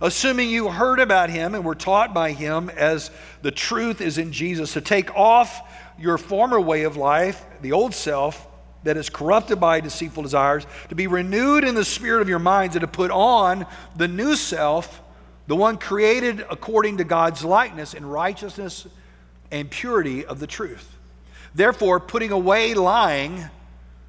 assuming 0.00 0.50
you 0.50 0.68
heard 0.68 1.00
about 1.00 1.30
him 1.30 1.54
and 1.54 1.64
were 1.64 1.74
taught 1.74 2.12
by 2.12 2.32
him 2.32 2.70
as 2.70 3.10
the 3.42 3.50
truth 3.50 4.00
is 4.00 4.18
in 4.18 4.32
Jesus, 4.32 4.72
to 4.74 4.80
take 4.80 5.14
off 5.14 5.60
your 5.98 6.18
former 6.18 6.60
way 6.60 6.82
of 6.82 6.96
life, 6.96 7.44
the 7.62 7.72
old 7.72 7.94
self 7.94 8.46
that 8.84 8.96
is 8.96 9.10
corrupted 9.10 9.58
by 9.58 9.80
deceitful 9.80 10.22
desires, 10.22 10.66
to 10.88 10.94
be 10.94 11.06
renewed 11.06 11.64
in 11.64 11.74
the 11.74 11.84
spirit 11.84 12.22
of 12.22 12.28
your 12.28 12.38
minds, 12.38 12.76
and 12.76 12.82
to 12.82 12.86
put 12.86 13.10
on 13.10 13.66
the 13.96 14.06
new 14.06 14.36
self, 14.36 15.02
the 15.46 15.56
one 15.56 15.76
created 15.76 16.44
according 16.50 16.98
to 16.98 17.04
God's 17.04 17.44
likeness 17.44 17.94
in 17.94 18.06
righteousness 18.06 18.86
and 19.50 19.70
purity 19.70 20.24
of 20.24 20.38
the 20.38 20.46
truth. 20.46 20.96
Therefore, 21.54 21.98
putting 22.00 22.30
away 22.30 22.74
lying, 22.74 23.44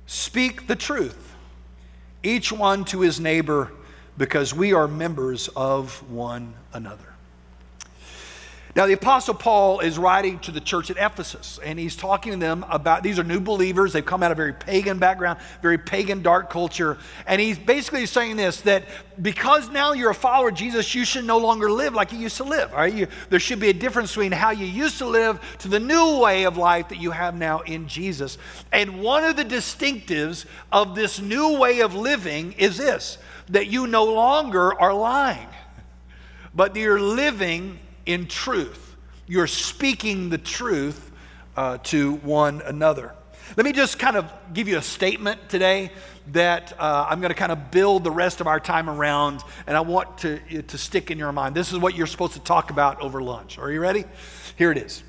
speak 0.06 0.68
the 0.68 0.76
truth, 0.76 1.36
each 2.24 2.52
one 2.52 2.84
to 2.86 3.02
his 3.02 3.20
neighbor 3.20 3.72
because 4.18 4.54
we 4.54 4.74
are 4.74 4.88
members 4.88 5.48
of 5.50 6.10
one 6.10 6.54
another. 6.74 7.14
Now, 8.78 8.86
the 8.86 8.94
Apostle 8.94 9.34
Paul 9.34 9.80
is 9.80 9.98
writing 9.98 10.38
to 10.42 10.52
the 10.52 10.60
church 10.60 10.92
at 10.92 10.98
Ephesus, 10.98 11.60
and 11.64 11.80
he's 11.80 11.96
talking 11.96 12.34
to 12.34 12.38
them 12.38 12.64
about 12.70 13.02
these 13.02 13.18
are 13.18 13.24
new 13.24 13.40
believers. 13.40 13.92
They've 13.92 14.06
come 14.06 14.22
out 14.22 14.32
of 14.32 14.38
a 14.38 14.40
very 14.40 14.54
pagan 14.54 15.00
background, 15.00 15.40
very 15.64 15.80
pagan, 15.80 16.22
dark 16.22 16.52
culture. 16.52 17.00
And 17.26 17.42
he's 17.42 17.58
basically 17.58 18.06
saying 18.06 18.36
this 18.36 18.62
that 18.62 18.84
because 19.20 19.72
now 19.72 19.94
you're 19.94 20.12
a 20.12 20.14
follower 20.14 20.50
of 20.50 20.54
Jesus, 20.54 20.94
you 20.94 21.06
should 21.06 21.26
no 21.26 21.40
longer 21.40 21.72
live 21.72 21.96
like 21.96 22.12
you 22.12 22.20
used 22.20 22.38
to 22.38 22.44
live. 22.44 22.72
You, 22.96 23.08
there 23.32 23.40
should 23.40 23.60
be 23.60 23.70
a 23.70 23.74
difference 23.74 24.12
between 24.12 24.32
how 24.32 24.52
you 24.52 24.68
used 24.68 25.00
to 25.00 25.08
live 25.08 25.42
to 25.58 25.70
the 25.70 25.80
new 25.80 26.20
way 26.20 26.44
of 26.44 26.56
life 26.56 26.90
that 26.90 27.00
you 27.00 27.10
have 27.10 27.36
now 27.36 27.62
in 27.62 27.88
Jesus. 27.88 28.38
And 28.72 29.02
one 29.02 29.24
of 29.24 29.38
the 29.38 29.46
distinctives 29.46 30.46
of 30.72 30.94
this 30.94 31.20
new 31.20 31.58
way 31.58 31.80
of 31.80 31.96
living 31.96 32.54
is 32.60 32.78
this 32.78 33.18
that 33.50 33.68
you 33.68 33.88
no 33.88 34.06
longer 34.06 34.80
are 34.80 34.94
lying, 34.94 35.48
but 36.54 36.76
you're 36.76 37.00
living 37.00 37.80
in 38.06 38.28
truth. 38.28 38.96
You're 39.28 39.48
speaking 39.48 40.30
the 40.30 40.38
truth 40.38 41.12
uh, 41.56 41.78
to 41.84 42.14
one 42.14 42.62
another. 42.62 43.14
Let 43.56 43.66
me 43.66 43.72
just 43.72 43.98
kind 43.98 44.18
of 44.18 44.32
give 44.54 44.68
you 44.68 44.78
a 44.78 44.82
statement 44.82 45.50
today 45.50 45.92
that 46.34 46.74
uh, 46.78 47.08
I'm 47.10 47.22
going 47.22 47.30
to 47.30 47.36
kind 47.36 47.52
of 47.52 47.72
build 47.72 48.04
the 48.04 48.12
rest 48.12 48.42
of 48.42 48.48
our 48.48 48.60
time 48.60 48.90
around, 48.90 49.42
and 49.66 49.78
I 49.78 49.82
want 49.82 50.18
to, 50.20 50.62
to 50.64 50.78
stick 50.78 51.12
in 51.12 51.18
your 51.18 51.32
mind. 51.32 51.56
This 51.56 51.72
is 51.72 51.80
what 51.80 51.96
you're 51.96 52.08
supposed 52.08 52.34
to 52.34 52.40
talk 52.40 52.70
about 52.70 53.02
over 53.02 53.22
lunch. 53.22 53.58
Are 53.58 53.72
you 53.72 53.80
ready? 53.80 54.04
Here 54.58 54.72
it 54.72 54.78
is. 54.78 55.04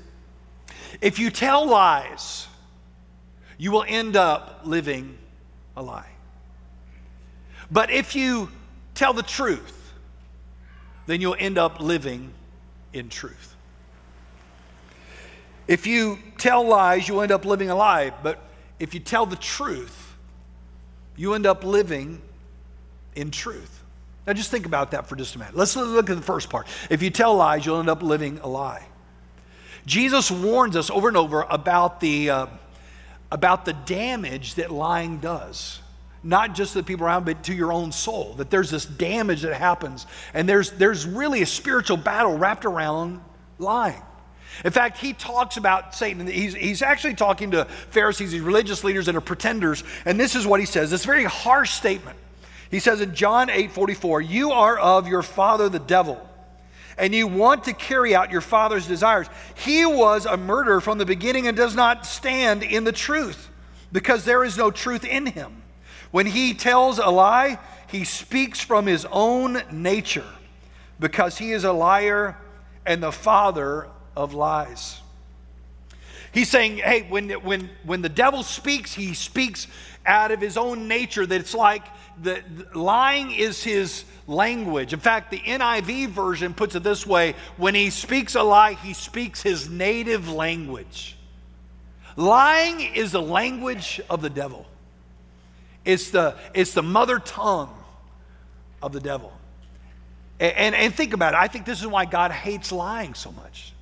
If 1.01 1.19
you 1.19 1.29
tell 1.29 1.67
lies, 1.67 2.47
you 3.57 3.71
will 3.71 3.85
end 3.87 4.15
up 4.15 4.61
living 4.63 5.17
a 5.75 5.83
lie. 5.83 6.09
But 7.71 7.91
if 7.91 8.15
you 8.15 8.49
tell 8.95 9.13
the 9.13 9.23
truth, 9.23 9.93
then 11.05 11.21
you'll 11.21 11.35
end 11.37 11.57
up 11.57 11.79
living 11.79 12.33
in 12.93 13.09
truth. 13.09 13.55
If 15.67 15.85
you 15.85 16.17
tell 16.37 16.67
lies, 16.67 17.07
you'll 17.07 17.21
end 17.21 17.31
up 17.31 17.45
living 17.45 17.69
a 17.69 17.75
lie. 17.75 18.11
But 18.23 18.39
if 18.79 18.93
you 18.93 18.99
tell 18.99 19.25
the 19.25 19.35
truth, 19.35 20.15
you 21.15 21.33
end 21.33 21.45
up 21.45 21.63
living 21.63 22.21
in 23.15 23.29
truth. 23.29 23.83
Now, 24.25 24.33
just 24.33 24.51
think 24.51 24.65
about 24.65 24.91
that 24.91 25.07
for 25.07 25.15
just 25.15 25.35
a 25.35 25.39
minute. 25.39 25.55
Let's 25.55 25.75
look 25.75 26.09
at 26.09 26.15
the 26.15 26.21
first 26.21 26.49
part. 26.49 26.67
If 26.89 27.01
you 27.03 27.09
tell 27.09 27.35
lies, 27.35 27.65
you'll 27.65 27.79
end 27.79 27.89
up 27.89 28.01
living 28.01 28.39
a 28.41 28.47
lie. 28.47 28.85
Jesus 29.85 30.29
warns 30.29 30.75
us 30.75 30.89
over 30.89 31.07
and 31.07 31.17
over 31.17 31.41
about 31.49 31.99
the, 31.99 32.29
uh, 32.29 32.47
about 33.31 33.65
the 33.65 33.73
damage 33.73 34.55
that 34.55 34.71
lying 34.71 35.19
does. 35.19 35.81
Not 36.23 36.53
just 36.53 36.73
to 36.73 36.79
the 36.79 36.83
people 36.83 37.05
around, 37.05 37.25
but 37.25 37.43
to 37.43 37.53
your 37.53 37.71
own 37.71 37.91
soul. 37.91 38.33
That 38.33 38.49
there's 38.49 38.69
this 38.69 38.85
damage 38.85 39.43
that 39.43 39.53
happens, 39.53 40.05
and 40.33 40.47
there's, 40.47 40.71
there's 40.71 41.05
really 41.05 41.41
a 41.41 41.45
spiritual 41.45 41.97
battle 41.97 42.37
wrapped 42.37 42.65
around 42.65 43.21
lying. 43.57 44.01
In 44.65 44.71
fact, 44.71 44.97
he 44.97 45.13
talks 45.13 45.57
about 45.57 45.95
Satan. 45.95 46.27
He's, 46.27 46.53
he's 46.53 46.81
actually 46.81 47.13
talking 47.13 47.51
to 47.51 47.65
Pharisees, 47.65 48.31
these 48.31 48.41
religious 48.41 48.83
leaders 48.83 49.07
are 49.07 49.21
pretenders, 49.21 49.83
and 50.05 50.19
this 50.19 50.35
is 50.35 50.45
what 50.45 50.59
he 50.59 50.65
says. 50.65 50.91
It's 50.91 51.03
a 51.03 51.07
very 51.07 51.23
harsh 51.23 51.71
statement. 51.71 52.17
He 52.69 52.79
says 52.79 53.01
in 53.01 53.15
John 53.15 53.49
8 53.49 53.71
44, 53.71 54.21
You 54.21 54.51
are 54.51 54.77
of 54.77 55.07
your 55.07 55.23
father 55.23 55.69
the 55.69 55.79
devil, 55.79 56.27
and 56.97 57.15
you 57.15 57.27
want 57.27 57.63
to 57.65 57.73
carry 57.73 58.13
out 58.13 58.31
your 58.31 58.41
father's 58.41 58.87
desires. 58.87 59.27
He 59.55 59.85
was 59.85 60.25
a 60.25 60.37
murderer 60.37 60.81
from 60.81 60.97
the 60.97 61.05
beginning 61.05 61.47
and 61.47 61.55
does 61.55 61.75
not 61.75 62.05
stand 62.05 62.63
in 62.63 62.83
the 62.83 62.91
truth, 62.91 63.49
because 63.91 64.25
there 64.25 64.43
is 64.43 64.57
no 64.57 64.71
truth 64.71 65.05
in 65.05 65.25
him. 65.25 65.58
When 66.11 66.25
he 66.25 66.53
tells 66.53 66.99
a 66.99 67.09
lie, 67.09 67.59
he 67.87 68.03
speaks 68.03 68.59
from 68.59 68.85
his 68.85 69.05
own 69.11 69.61
nature, 69.71 70.25
because 70.99 71.37
he 71.37 71.51
is 71.51 71.63
a 71.63 71.73
liar 71.73 72.37
and 72.85 73.01
the 73.01 73.11
father 73.11 73.87
of 74.15 74.33
lies. 74.33 75.01
He's 76.31 76.49
saying, 76.49 76.77
hey, 76.77 77.07
when, 77.09 77.29
when, 77.29 77.69
when 77.83 78.01
the 78.01 78.09
devil 78.09 78.43
speaks, 78.43 78.93
he 78.93 79.13
speaks 79.13 79.67
out 80.05 80.31
of 80.31 80.39
his 80.39 80.57
own 80.57 80.87
nature, 80.87 81.25
that 81.25 81.39
it's 81.39 81.55
like 81.55 81.83
the, 82.21 82.43
the, 82.55 82.79
lying 82.79 83.31
is 83.31 83.63
his 83.63 84.05
language. 84.27 84.93
In 84.93 84.99
fact, 84.99 85.31
the 85.31 85.39
NIV 85.39 86.09
version 86.09 86.53
puts 86.53 86.75
it 86.75 86.83
this 86.83 87.05
way 87.05 87.35
when 87.57 87.73
he 87.73 87.89
speaks 87.89 88.35
a 88.35 88.43
lie, 88.43 88.73
he 88.73 88.93
speaks 88.93 89.41
his 89.41 89.69
native 89.69 90.31
language. 90.31 91.17
Lying 92.15 92.81
is 92.81 93.11
the 93.11 93.21
language 93.21 94.01
of 94.09 94.21
the 94.21 94.29
devil, 94.29 94.65
it's 95.85 96.11
the, 96.11 96.35
it's 96.53 96.73
the 96.73 96.83
mother 96.83 97.19
tongue 97.19 97.73
of 98.81 98.91
the 98.91 98.99
devil. 98.99 99.33
And, 100.39 100.55
and, 100.55 100.75
and 100.75 100.95
think 100.95 101.13
about 101.13 101.33
it. 101.33 101.37
I 101.37 101.47
think 101.47 101.65
this 101.65 101.81
is 101.81 101.87
why 101.87 102.05
God 102.05 102.31
hates 102.31 102.71
lying 102.71 103.13
so 103.13 103.31
much 103.31 103.73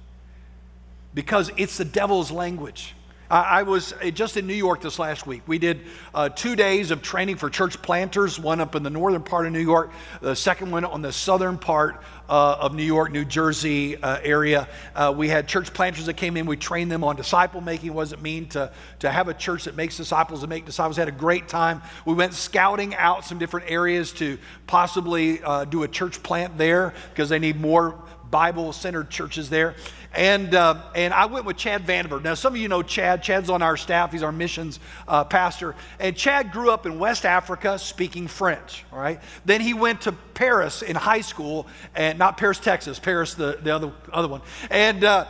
because 1.13 1.51
it's 1.58 1.77
the 1.77 1.86
devil's 1.86 2.32
language. 2.32 2.94
I 3.29 3.63
was 3.63 3.91
uh, 3.91 4.10
just 4.10 4.38
in 4.38 4.48
New 4.48 4.53
York 4.53 4.81
this 4.81 5.00
last 5.00 5.27
week. 5.27 5.41
We 5.48 5.57
did 5.57 5.81
uh, 6.13 6.29
two 6.29 6.55
days 6.55 6.91
of 6.91 7.01
training 7.01 7.36
for 7.36 7.50
church 7.50 7.81
planters, 7.81 8.39
one 8.39 8.62
up 8.62 8.74
in 8.74 8.84
the 8.84 8.89
northern 8.89 9.22
part 9.22 9.46
of 9.46 9.51
New 9.51 9.60
York, 9.60 9.91
the 10.22 10.36
second 10.36 10.72
one 10.72 10.86
on 10.86 11.01
the 11.01 11.12
southern 11.12 11.57
part 11.57 12.01
uh, 12.29 12.57
of 12.60 12.74
New 12.74 12.84
York, 12.84 13.12
New 13.12 13.25
Jersey 13.25 13.98
uh, 13.98 14.19
area. 14.24 14.69
Uh, 14.96 15.13
we 15.15 15.27
had 15.27 15.46
church 15.46 15.74
planters 15.74 16.05
that 16.05 16.15
came 16.15 16.38
in. 16.38 16.46
We 16.46 16.55
trained 16.55 16.89
them 16.89 17.03
on 17.03 17.17
disciple 17.17 17.60
making. 17.60 17.93
What 17.93 18.03
does 18.03 18.13
it 18.13 18.22
mean 18.22 18.48
to, 18.50 18.72
to 19.00 19.12
have 19.12 19.27
a 19.27 19.34
church 19.34 19.65
that 19.65 19.75
makes 19.75 19.98
disciples 19.98 20.41
and 20.43 20.50
make 20.50 20.65
disciples? 20.65 20.96
Had 20.96 21.10
a 21.10 21.12
great 21.12 21.50
time. 21.50 21.81
We 22.05 22.13
went 22.13 22.34
scouting 22.34 22.96
out 22.96 23.25
some 23.25 23.39
different 23.39 23.69
areas 23.69 24.13
to 24.13 24.38
possibly 24.67 25.43
uh, 25.43 25.65
do 25.65 25.84
a 25.84 25.88
church 25.88 26.24
plant 26.24 26.57
there 26.57 26.93
because 27.10 27.27
they 27.27 27.39
need 27.39 27.60
more 27.60 28.01
Bible 28.29 28.74
centered 28.74 29.10
churches 29.10 29.50
there. 29.50 29.75
And, 30.13 30.55
uh, 30.55 30.81
and 30.96 31.13
I 31.13 31.25
went 31.25 31.46
with 31.46 31.57
Chad 31.57 31.86
Vandenberg. 31.86 32.24
Now, 32.24 32.34
some 32.34 32.53
of 32.53 32.60
you 32.60 32.67
know 32.67 32.81
Chad. 32.81 33.22
Chad's 33.22 33.50
on 33.50 33.62
our 33.62 33.77
staff, 33.77 34.12
he's 34.12 34.24
our 34.24 34.31
missions 34.31 34.79
uh, 35.07 35.24
pastor. 35.24 35.75
And 36.00 36.15
Chad 36.15 36.51
grew 36.51 36.72
up 36.72 36.86
in 36.86 36.98
West 36.98 37.25
Africa 37.25 37.77
speaking 37.77 38.27
French, 38.27 38.86
all 38.91 39.00
right? 39.00 39.22
Then 39.46 39.62
he 39.62 39.74
went 39.74 40.01
to 40.01 40.12
Paris 40.12 40.81
in 40.81 40.96
high 40.96 41.22
school, 41.22 41.67
and 41.96 42.17
not 42.17 42.38
Paris, 42.38 42.60
Texas, 42.60 43.00
Paris, 43.00 43.34
the, 43.34 43.60
the 43.62 43.75
other, 43.75 43.91
other 44.12 44.27
one. 44.27 44.41
And, 44.69 45.03
uh, 45.03 45.25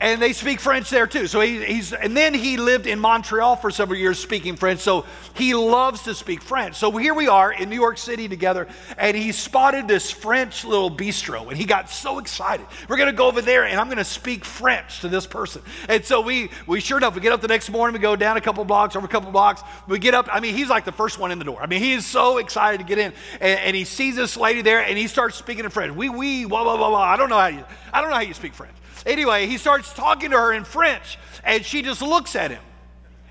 and 0.00 0.20
they 0.20 0.32
speak 0.32 0.60
French 0.60 0.90
there 0.90 1.06
too. 1.06 1.26
So 1.26 1.40
he, 1.40 1.64
he's, 1.64 1.92
and 1.92 2.16
then 2.16 2.34
he 2.34 2.56
lived 2.56 2.86
in 2.86 2.98
Montreal 2.98 3.56
for 3.56 3.70
several 3.70 3.98
years 3.98 4.18
speaking 4.18 4.56
French. 4.56 4.80
So 4.80 5.06
he 5.34 5.54
loves 5.54 6.02
to 6.02 6.14
speak 6.14 6.42
French. 6.42 6.74
So 6.74 6.90
here 6.90 7.14
we 7.14 7.28
are 7.28 7.52
in 7.52 7.70
New 7.70 7.80
York 7.80 7.96
City 7.96 8.28
together, 8.28 8.66
and 8.98 9.16
he 9.16 9.32
spotted 9.32 9.86
this 9.88 10.10
French 10.10 10.64
little 10.64 10.90
bistro, 10.90 11.48
and 11.48 11.56
he 11.56 11.64
got 11.64 11.88
so 11.88 12.18
excited. 12.18 12.66
We're 12.88 12.96
going 12.96 13.10
to 13.10 13.16
go 13.16 13.28
over 13.28 13.40
there, 13.40 13.64
and 13.64 13.80
I'm 13.80 13.86
going 13.86 13.98
to 13.98 14.04
speak 14.04 14.44
French 14.44 15.00
to 15.00 15.08
this 15.08 15.26
person. 15.26 15.62
And 15.88 16.04
so 16.04 16.20
we, 16.20 16.50
we 16.66 16.80
sure 16.80 16.98
enough, 16.98 17.14
we 17.14 17.20
get 17.20 17.32
up 17.32 17.40
the 17.40 17.48
next 17.48 17.70
morning, 17.70 17.94
we 17.94 18.00
go 18.00 18.16
down 18.16 18.36
a 18.36 18.40
couple 18.40 18.64
blocks, 18.64 18.96
over 18.96 19.06
a 19.06 19.08
couple 19.08 19.30
blocks. 19.30 19.62
We 19.86 19.98
get 19.98 20.14
up. 20.14 20.28
I 20.30 20.40
mean, 20.40 20.54
he's 20.54 20.68
like 20.68 20.84
the 20.84 20.92
first 20.92 21.18
one 21.18 21.30
in 21.30 21.38
the 21.38 21.44
door. 21.44 21.62
I 21.62 21.66
mean, 21.66 21.80
he 21.80 21.92
is 21.92 22.04
so 22.04 22.38
excited 22.38 22.78
to 22.78 22.84
get 22.84 22.98
in, 22.98 23.12
and, 23.40 23.60
and 23.60 23.76
he 23.76 23.84
sees 23.84 24.16
this 24.16 24.36
lady 24.36 24.60
there, 24.60 24.80
and 24.80 24.98
he 24.98 25.06
starts 25.06 25.36
speaking 25.36 25.64
in 25.64 25.70
French. 25.70 25.94
We, 25.94 26.08
we, 26.08 26.44
blah 26.44 26.64
blah 26.64 26.76
blah 26.76 26.90
blah. 26.90 26.98
I 26.98 27.16
don't 27.16 27.30
know 27.30 27.38
how 27.38 27.46
you, 27.46 27.64
I 27.92 28.00
don't 28.00 28.10
know 28.10 28.16
how 28.16 28.22
you 28.22 28.34
speak 28.34 28.54
French. 28.54 28.74
Anyway, 29.06 29.46
he 29.46 29.58
starts 29.58 29.92
talking 29.92 30.30
to 30.30 30.36
her 30.36 30.52
in 30.52 30.64
French, 30.64 31.18
and 31.42 31.64
she 31.64 31.82
just 31.82 32.02
looks 32.02 32.36
at 32.36 32.50
him. 32.50 32.62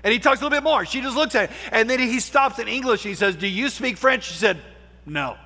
And 0.04 0.12
he 0.12 0.18
talks 0.18 0.40
a 0.40 0.44
little 0.44 0.56
bit 0.56 0.62
more. 0.62 0.84
She 0.84 1.00
just 1.00 1.16
looks 1.16 1.34
at 1.34 1.48
him. 1.48 1.56
And 1.72 1.88
then 1.88 1.98
he 1.98 2.20
stops 2.20 2.58
in 2.58 2.68
English. 2.68 3.04
and 3.04 3.10
He 3.10 3.16
says, 3.16 3.36
Do 3.36 3.48
you 3.48 3.70
speak 3.70 3.96
French? 3.96 4.24
She 4.24 4.34
said, 4.34 4.60
No. 5.06 5.36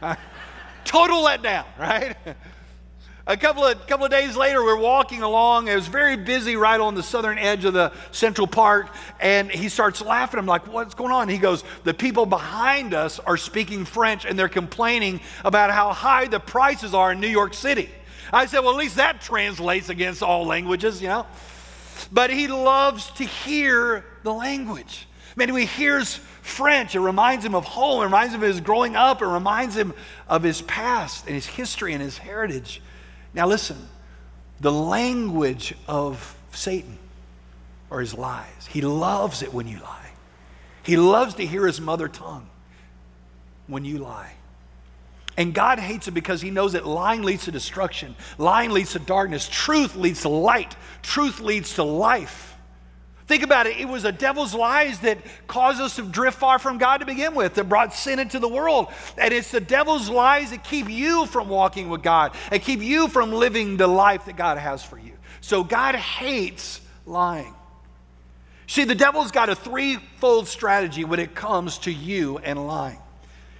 Total 0.84 1.22
letdown, 1.22 1.66
right? 1.78 2.16
A 3.28 3.36
couple 3.36 3.62
of, 3.62 3.86
couple 3.86 4.06
of 4.06 4.10
days 4.10 4.36
later, 4.36 4.64
we're 4.64 4.80
walking 4.80 5.22
along. 5.22 5.68
It 5.68 5.74
was 5.74 5.86
very 5.86 6.16
busy 6.16 6.56
right 6.56 6.80
on 6.80 6.94
the 6.94 7.02
southern 7.02 7.36
edge 7.36 7.66
of 7.66 7.74
the 7.74 7.92
Central 8.10 8.46
Park. 8.46 8.88
And 9.20 9.50
he 9.50 9.68
starts 9.68 10.00
laughing. 10.00 10.40
I'm 10.40 10.46
like, 10.46 10.66
what's 10.72 10.94
going 10.94 11.12
on? 11.12 11.28
He 11.28 11.36
goes, 11.36 11.62
The 11.84 11.92
people 11.92 12.24
behind 12.24 12.94
us 12.94 13.18
are 13.18 13.36
speaking 13.36 13.84
French 13.84 14.24
and 14.24 14.38
they're 14.38 14.48
complaining 14.48 15.20
about 15.44 15.70
how 15.70 15.92
high 15.92 16.26
the 16.26 16.40
prices 16.40 16.94
are 16.94 17.12
in 17.12 17.20
New 17.20 17.28
York 17.28 17.52
City. 17.52 17.90
I 18.32 18.46
said, 18.46 18.60
well, 18.60 18.70
at 18.70 18.76
least 18.76 18.96
that 18.96 19.20
translates 19.20 19.88
against 19.88 20.22
all 20.22 20.46
languages, 20.46 21.00
you 21.00 21.08
know? 21.08 21.26
But 22.12 22.30
he 22.30 22.46
loves 22.48 23.10
to 23.12 23.24
hear 23.24 24.04
the 24.22 24.32
language. 24.32 25.06
Man, 25.36 25.52
when 25.52 25.60
he 25.60 25.66
hears 25.66 26.16
French, 26.42 26.94
it 26.94 27.00
reminds 27.00 27.44
him 27.44 27.54
of 27.54 27.64
home, 27.64 28.00
it 28.00 28.04
reminds 28.06 28.34
him 28.34 28.42
of 28.42 28.48
his 28.48 28.60
growing 28.60 28.96
up, 28.96 29.22
it 29.22 29.26
reminds 29.26 29.76
him 29.76 29.94
of 30.28 30.42
his 30.42 30.62
past 30.62 31.26
and 31.26 31.34
his 31.34 31.46
history 31.46 31.92
and 31.92 32.02
his 32.02 32.18
heritage. 32.18 32.82
Now, 33.34 33.46
listen, 33.46 33.76
the 34.60 34.72
language 34.72 35.74
of 35.86 36.36
Satan 36.52 36.98
are 37.90 38.00
his 38.00 38.14
lies. 38.14 38.66
He 38.68 38.80
loves 38.80 39.42
it 39.42 39.52
when 39.52 39.68
you 39.68 39.78
lie, 39.78 40.10
he 40.82 40.96
loves 40.96 41.34
to 41.34 41.46
hear 41.46 41.66
his 41.66 41.80
mother 41.80 42.08
tongue 42.08 42.48
when 43.66 43.84
you 43.84 43.98
lie. 43.98 44.32
And 45.38 45.54
God 45.54 45.78
hates 45.78 46.08
it 46.08 46.10
because 46.10 46.42
He 46.42 46.50
knows 46.50 46.72
that 46.72 46.84
lying 46.84 47.22
leads 47.22 47.44
to 47.44 47.52
destruction, 47.52 48.16
lying 48.38 48.72
leads 48.72 48.92
to 48.92 48.98
darkness, 48.98 49.48
truth 49.48 49.94
leads 49.94 50.22
to 50.22 50.28
light, 50.28 50.76
truth 51.00 51.38
leads 51.38 51.74
to 51.74 51.84
life. 51.84 52.56
Think 53.28 53.44
about 53.44 53.68
it. 53.68 53.76
It 53.76 53.86
was 53.86 54.02
the 54.02 54.10
devil's 54.10 54.52
lies 54.52 54.98
that 55.00 55.18
caused 55.46 55.80
us 55.80 55.94
to 55.96 56.02
drift 56.02 56.38
far 56.38 56.58
from 56.58 56.76
God 56.78 56.98
to 56.98 57.06
begin 57.06 57.36
with, 57.36 57.54
that 57.54 57.68
brought 57.68 57.94
sin 57.94 58.18
into 58.18 58.40
the 58.40 58.48
world. 58.48 58.88
And 59.16 59.32
it's 59.32 59.52
the 59.52 59.60
devil's 59.60 60.08
lies 60.10 60.50
that 60.50 60.64
keep 60.64 60.90
you 60.90 61.26
from 61.26 61.48
walking 61.48 61.88
with 61.88 62.02
God 62.02 62.34
and 62.50 62.60
keep 62.60 62.80
you 62.80 63.06
from 63.06 63.30
living 63.30 63.76
the 63.76 63.86
life 63.86 64.24
that 64.24 64.36
God 64.36 64.58
has 64.58 64.82
for 64.82 64.98
you. 64.98 65.12
So 65.40 65.62
God 65.62 65.94
hates 65.94 66.80
lying. 67.06 67.54
See, 68.66 68.84
the 68.84 68.96
devil's 68.96 69.30
got 69.30 69.50
a 69.50 69.54
threefold 69.54 70.48
strategy 70.48 71.04
when 71.04 71.20
it 71.20 71.36
comes 71.36 71.78
to 71.80 71.92
you 71.92 72.38
and 72.38 72.66
lying. 72.66 72.98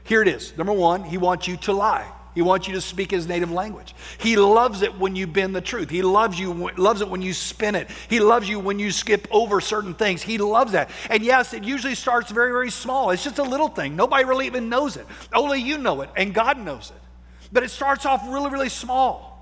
Here 0.08 0.22
it 0.22 0.28
is. 0.28 0.56
Number 0.56 0.72
one, 0.72 1.04
he 1.04 1.18
wants 1.18 1.46
you 1.46 1.58
to 1.58 1.74
lie. 1.74 2.10
He 2.34 2.40
wants 2.40 2.66
you 2.66 2.72
to 2.74 2.80
speak 2.80 3.10
his 3.10 3.26
native 3.26 3.50
language. 3.50 3.94
He 4.16 4.36
loves 4.36 4.80
it 4.80 4.98
when 4.98 5.14
you 5.14 5.26
bend 5.26 5.54
the 5.54 5.60
truth. 5.60 5.90
He 5.90 6.00
loves 6.00 6.40
you 6.40 6.70
loves 6.78 7.02
it 7.02 7.08
when 7.10 7.20
you 7.20 7.34
spin 7.34 7.74
it. 7.74 7.90
He 8.08 8.18
loves 8.18 8.48
you 8.48 8.58
when 8.58 8.78
you 8.78 8.90
skip 8.90 9.28
over 9.30 9.60
certain 9.60 9.92
things. 9.92 10.22
He 10.22 10.38
loves 10.38 10.72
that. 10.72 10.88
And 11.10 11.22
yes, 11.22 11.52
it 11.52 11.62
usually 11.62 11.94
starts 11.94 12.30
very 12.30 12.52
very 12.52 12.70
small. 12.70 13.10
It's 13.10 13.22
just 13.22 13.38
a 13.38 13.42
little 13.42 13.68
thing. 13.68 13.96
Nobody 13.96 14.24
really 14.24 14.46
even 14.46 14.70
knows 14.70 14.96
it. 14.96 15.04
Only 15.34 15.60
you 15.60 15.76
know 15.76 16.00
it 16.00 16.08
and 16.16 16.32
God 16.32 16.58
knows 16.58 16.90
it. 16.90 17.48
But 17.52 17.64
it 17.64 17.70
starts 17.70 18.06
off 18.06 18.22
really 18.28 18.50
really 18.50 18.70
small. 18.70 19.37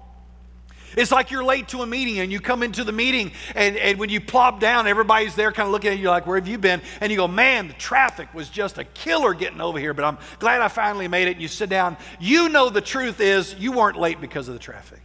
It's 0.97 1.13
like 1.13 1.31
you're 1.31 1.45
late 1.45 1.69
to 1.69 1.83
a 1.83 1.87
meeting 1.87 2.19
and 2.19 2.33
you 2.33 2.41
come 2.41 2.63
into 2.63 2.83
the 2.83 2.93
meeting 2.93 3.33
and, 3.55 3.77
and 3.77 3.99
when 3.99 4.09
you 4.09 4.21
plop 4.21 4.61
down, 4.61 4.87
everybody's 4.87 5.35
there 5.35 5.53
kind 5.53 5.67
of 5.67 5.73
looking 5.73 5.93
at 5.93 5.99
you 5.99 6.09
like, 6.09 6.27
where 6.27 6.37
have 6.37 6.49
you 6.49 6.57
been? 6.57 6.81
And 7.01 7.13
you 7.13 7.19
go, 7.19 7.29
man, 7.29 7.69
the 7.69 7.75
traffic 7.75 8.33
was 8.33 8.49
just 8.49 8.79
a 8.79 8.85
killer 8.85 9.35
getting 9.35 9.61
over 9.61 9.79
here, 9.79 9.93
but 9.93 10.07
I'm 10.07 10.17
glad 10.39 10.63
I 10.63 10.69
finally 10.69 11.07
made 11.07 11.29
it. 11.29 11.33
And 11.33 11.43
you 11.43 11.49
sit 11.49 11.69
down. 11.69 11.99
You 12.19 12.49
know 12.49 12.71
the 12.71 12.81
truth 12.81 13.21
is 13.21 13.55
you 13.55 13.73
weren't 13.73 13.99
late 13.99 14.21
because 14.21 14.49
of 14.49 14.55
the 14.55 14.61
traffic. 14.61 15.03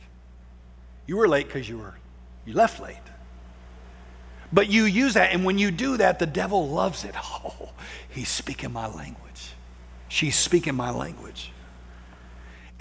You 1.06 1.18
were 1.18 1.28
late 1.28 1.48
because 1.48 1.68
you 1.68 1.78
were, 1.78 1.96
you 2.46 2.54
left 2.54 2.82
late. 2.82 2.96
But 4.54 4.70
you 4.70 4.84
use 4.84 5.14
that, 5.14 5.32
and 5.34 5.46
when 5.46 5.58
you 5.58 5.72
do 5.72 5.98
that, 5.98 6.20
the 6.20 6.26
devil 6.26 6.70
loves 6.70 7.04
it. 7.04 7.16
Oh, 7.44 7.72
he's 8.10 8.30
speaking 8.30 8.72
my 8.72 8.88
language. 8.88 9.54
She's 10.10 10.36
speaking 10.36 10.76
my 10.76 10.92
language. 10.92 11.52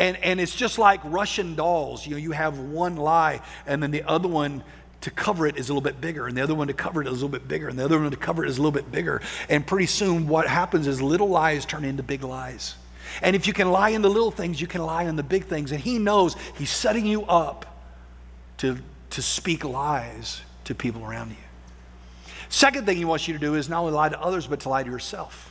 And, 0.00 0.16
and 0.24 0.40
it's 0.40 0.54
just 0.54 0.78
like 0.78 1.00
Russian 1.04 1.54
dolls. 1.54 2.06
You 2.06 2.12
know, 2.12 2.16
you 2.16 2.32
have 2.32 2.58
one 2.58 2.96
lie, 2.96 3.42
and 3.66 3.82
then 3.82 3.90
the 3.90 4.02
other 4.04 4.28
one 4.28 4.64
to 5.02 5.10
cover 5.10 5.46
it 5.46 5.58
is 5.58 5.68
a 5.68 5.74
little 5.74 5.82
bit 5.82 6.00
bigger, 6.00 6.26
and 6.26 6.34
the 6.34 6.42
other 6.42 6.54
one 6.54 6.68
to 6.68 6.72
cover 6.72 7.02
it 7.02 7.06
is 7.06 7.10
a 7.10 7.14
little 7.14 7.28
bit 7.28 7.46
bigger, 7.46 7.68
and 7.68 7.78
the 7.78 7.84
other 7.84 8.00
one 8.00 8.10
to 8.10 8.16
cover 8.16 8.42
it 8.42 8.48
is 8.48 8.56
a 8.56 8.62
little 8.62 8.72
bit 8.72 8.90
bigger. 8.90 9.20
And 9.50 9.66
pretty 9.66 9.84
soon, 9.84 10.26
what 10.26 10.46
happens 10.46 10.86
is 10.86 11.02
little 11.02 11.28
lies 11.28 11.66
turn 11.66 11.84
into 11.84 12.02
big 12.02 12.24
lies. 12.24 12.76
And 13.20 13.36
if 13.36 13.46
you 13.46 13.52
can 13.52 13.70
lie 13.70 13.90
in 13.90 14.00
the 14.00 14.08
little 14.08 14.30
things, 14.30 14.58
you 14.58 14.66
can 14.66 14.82
lie 14.82 15.02
in 15.02 15.16
the 15.16 15.22
big 15.22 15.44
things. 15.44 15.70
And 15.70 15.80
he 15.80 15.98
knows 15.98 16.34
he's 16.56 16.70
setting 16.70 17.04
you 17.04 17.24
up 17.24 17.84
to 18.58 18.78
to 19.10 19.20
speak 19.20 19.64
lies 19.64 20.40
to 20.64 20.74
people 20.74 21.04
around 21.04 21.30
you. 21.30 21.36
Second 22.48 22.86
thing 22.86 22.96
he 22.96 23.04
wants 23.04 23.28
you 23.28 23.34
to 23.34 23.40
do 23.40 23.54
is 23.54 23.68
not 23.68 23.80
only 23.80 23.92
lie 23.92 24.08
to 24.08 24.20
others, 24.20 24.46
but 24.46 24.60
to 24.60 24.68
lie 24.70 24.82
to 24.82 24.90
yourself. 24.90 25.49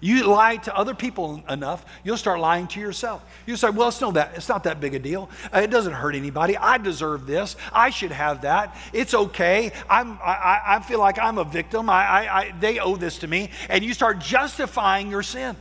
You 0.00 0.24
lie 0.26 0.56
to 0.58 0.76
other 0.76 0.94
people 0.94 1.42
enough, 1.48 1.84
you'll 2.04 2.16
start 2.16 2.38
lying 2.38 2.68
to 2.68 2.80
yourself. 2.80 3.24
You 3.46 3.56
say, 3.56 3.70
"Well, 3.70 3.88
it's 3.88 4.00
not 4.00 4.14
that. 4.14 4.32
It's 4.36 4.48
not 4.48 4.64
that 4.64 4.80
big 4.80 4.94
a 4.94 4.98
deal. 4.98 5.28
Uh, 5.52 5.60
it 5.60 5.70
doesn't 5.70 5.92
hurt 5.92 6.14
anybody. 6.14 6.56
I 6.56 6.78
deserve 6.78 7.26
this. 7.26 7.56
I 7.72 7.90
should 7.90 8.12
have 8.12 8.42
that. 8.42 8.76
It's 8.92 9.12
okay. 9.12 9.72
I'm, 9.90 10.18
I, 10.22 10.60
I 10.66 10.80
feel 10.80 11.00
like 11.00 11.18
I'm 11.18 11.38
a 11.38 11.44
victim. 11.44 11.90
I, 11.90 12.06
I, 12.06 12.38
I, 12.40 12.54
they 12.60 12.78
owe 12.78 12.96
this 12.96 13.18
to 13.18 13.28
me." 13.28 13.50
And 13.68 13.84
you 13.84 13.92
start 13.92 14.20
justifying 14.20 15.10
your 15.10 15.22
sin. 15.22 15.56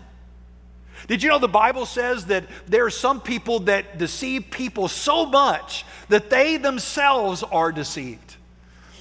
Did 1.08 1.24
you 1.24 1.30
know 1.30 1.40
the 1.40 1.48
Bible 1.48 1.86
says 1.86 2.26
that 2.26 2.46
there 2.68 2.86
are 2.86 2.90
some 2.90 3.22
people 3.22 3.60
that 3.62 3.98
deceive 3.98 4.50
people 4.52 4.88
so 4.88 5.26
much 5.26 5.86
that 6.10 6.30
they 6.30 6.58
themselves 6.58 7.44
are 7.44 7.72
deceived? 7.72 8.27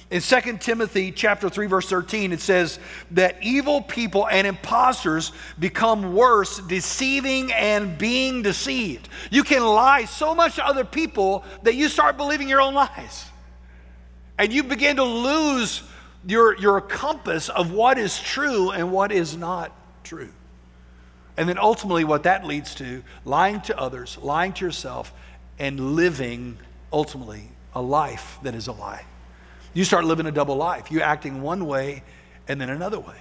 In 0.09 0.21
2 0.21 0.57
Timothy 0.59 1.11
chapter 1.11 1.49
3 1.49 1.67
verse 1.67 1.89
13 1.89 2.31
it 2.31 2.39
says 2.39 2.79
that 3.11 3.37
evil 3.41 3.81
people 3.81 4.27
and 4.27 4.47
impostors 4.47 5.33
become 5.59 6.15
worse 6.15 6.59
deceiving 6.59 7.51
and 7.51 7.97
being 7.97 8.41
deceived. 8.41 9.09
You 9.31 9.43
can 9.43 9.65
lie 9.65 10.05
so 10.05 10.33
much 10.33 10.55
to 10.55 10.65
other 10.65 10.85
people 10.85 11.43
that 11.63 11.75
you 11.75 11.89
start 11.89 12.15
believing 12.15 12.47
your 12.47 12.61
own 12.61 12.73
lies. 12.73 13.25
And 14.37 14.53
you 14.53 14.63
begin 14.63 14.95
to 14.95 15.03
lose 15.03 15.83
your, 16.25 16.57
your 16.57 16.79
compass 16.79 17.49
of 17.49 17.71
what 17.71 17.97
is 17.97 18.17
true 18.19 18.71
and 18.71 18.91
what 18.91 19.11
is 19.11 19.35
not 19.35 19.73
true. 20.03 20.29
And 21.35 21.49
then 21.49 21.57
ultimately 21.57 22.05
what 22.05 22.23
that 22.23 22.45
leads 22.45 22.75
to 22.75 23.03
lying 23.25 23.59
to 23.61 23.77
others, 23.77 24.17
lying 24.21 24.53
to 24.53 24.65
yourself 24.65 25.13
and 25.59 25.95
living 25.95 26.59
ultimately 26.93 27.49
a 27.75 27.81
life 27.81 28.37
that 28.43 28.55
is 28.55 28.67
a 28.67 28.71
lie. 28.71 29.03
You 29.77 29.83
start 29.83 30.05
living 30.05 30.25
a 30.25 30.31
double 30.31 30.55
life. 30.55 30.89
You're 30.89 31.03
acting 31.03 31.43
one 31.43 31.67
way 31.67 32.01
and 32.47 32.59
then 32.59 32.71
another 32.71 32.99
way. 32.99 33.19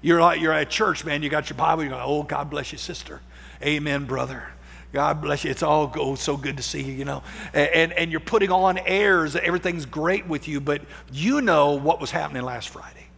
You're 0.00 0.22
like 0.22 0.40
you're 0.40 0.54
at 0.54 0.70
church, 0.70 1.04
man. 1.04 1.22
You 1.22 1.28
got 1.28 1.50
your 1.50 1.58
Bible. 1.58 1.84
You 1.84 1.90
go, 1.90 2.02
oh, 2.02 2.22
God 2.22 2.48
bless 2.48 2.72
you, 2.72 2.78
sister. 2.78 3.20
Amen, 3.62 4.06
brother. 4.06 4.48
God 4.94 5.20
bless 5.20 5.44
you. 5.44 5.50
It's 5.50 5.62
all 5.62 5.86
go 5.86 6.14
so 6.14 6.38
good 6.38 6.56
to 6.56 6.62
see 6.62 6.80
you, 6.80 6.94
you 6.94 7.04
know. 7.04 7.22
And, 7.52 7.92
and 7.92 8.10
you're 8.10 8.20
putting 8.20 8.50
on 8.50 8.78
airs 8.78 9.34
that 9.34 9.44
everything's 9.44 9.84
great 9.84 10.26
with 10.26 10.48
you, 10.48 10.62
but 10.62 10.80
you 11.12 11.42
know 11.42 11.72
what 11.72 12.00
was 12.00 12.10
happening 12.10 12.42
last 12.42 12.70
Friday. 12.70 13.08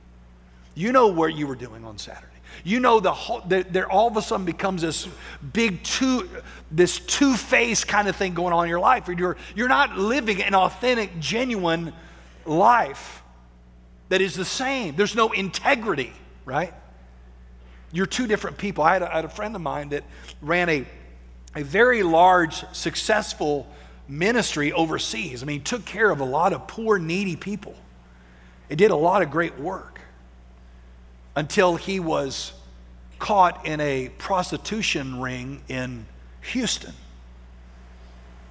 You 0.74 0.90
know 0.90 1.06
where 1.06 1.28
you 1.28 1.46
were 1.46 1.54
doing 1.54 1.84
on 1.84 1.96
Saturday. 1.96 2.26
You 2.64 2.80
know 2.80 2.98
the 2.98 3.12
whole 3.12 3.40
there 3.46 3.88
all 3.88 4.08
of 4.08 4.16
a 4.16 4.22
sudden 4.22 4.44
becomes 4.44 4.82
this 4.82 5.06
big 5.52 5.80
two 5.84 6.28
this 6.72 6.98
two-faced 6.98 7.86
kind 7.86 8.08
of 8.08 8.16
thing 8.16 8.34
going 8.34 8.52
on 8.52 8.64
in 8.64 8.68
your 8.68 8.80
life. 8.80 9.06
You're 9.06 9.36
you're 9.54 9.68
not 9.68 9.96
living 9.96 10.42
an 10.42 10.56
authentic, 10.56 11.20
genuine 11.20 11.92
life 12.48 13.22
that 14.08 14.20
is 14.20 14.34
the 14.34 14.44
same. 14.44 14.96
There's 14.96 15.14
no 15.14 15.32
integrity, 15.32 16.12
right? 16.44 16.72
You're 17.92 18.06
two 18.06 18.26
different 18.26 18.58
people. 18.58 18.84
I 18.84 18.94
had 18.94 19.02
a, 19.02 19.12
I 19.12 19.16
had 19.16 19.24
a 19.24 19.30
friend 19.30 19.54
of 19.54 19.62
mine 19.62 19.90
that 19.90 20.04
ran 20.40 20.68
a, 20.68 20.86
a 21.54 21.62
very 21.62 22.02
large, 22.02 22.64
successful 22.72 23.66
ministry 24.08 24.72
overseas. 24.72 25.42
I 25.42 25.46
mean, 25.46 25.62
took 25.62 25.84
care 25.84 26.10
of 26.10 26.20
a 26.20 26.24
lot 26.24 26.52
of 26.52 26.66
poor, 26.66 26.98
needy 26.98 27.36
people. 27.36 27.74
He 28.68 28.76
did 28.76 28.90
a 28.90 28.96
lot 28.96 29.22
of 29.22 29.30
great 29.30 29.58
work 29.58 30.00
until 31.36 31.76
he 31.76 32.00
was 32.00 32.52
caught 33.18 33.66
in 33.66 33.80
a 33.80 34.10
prostitution 34.18 35.20
ring 35.20 35.62
in 35.68 36.06
Houston. 36.52 36.94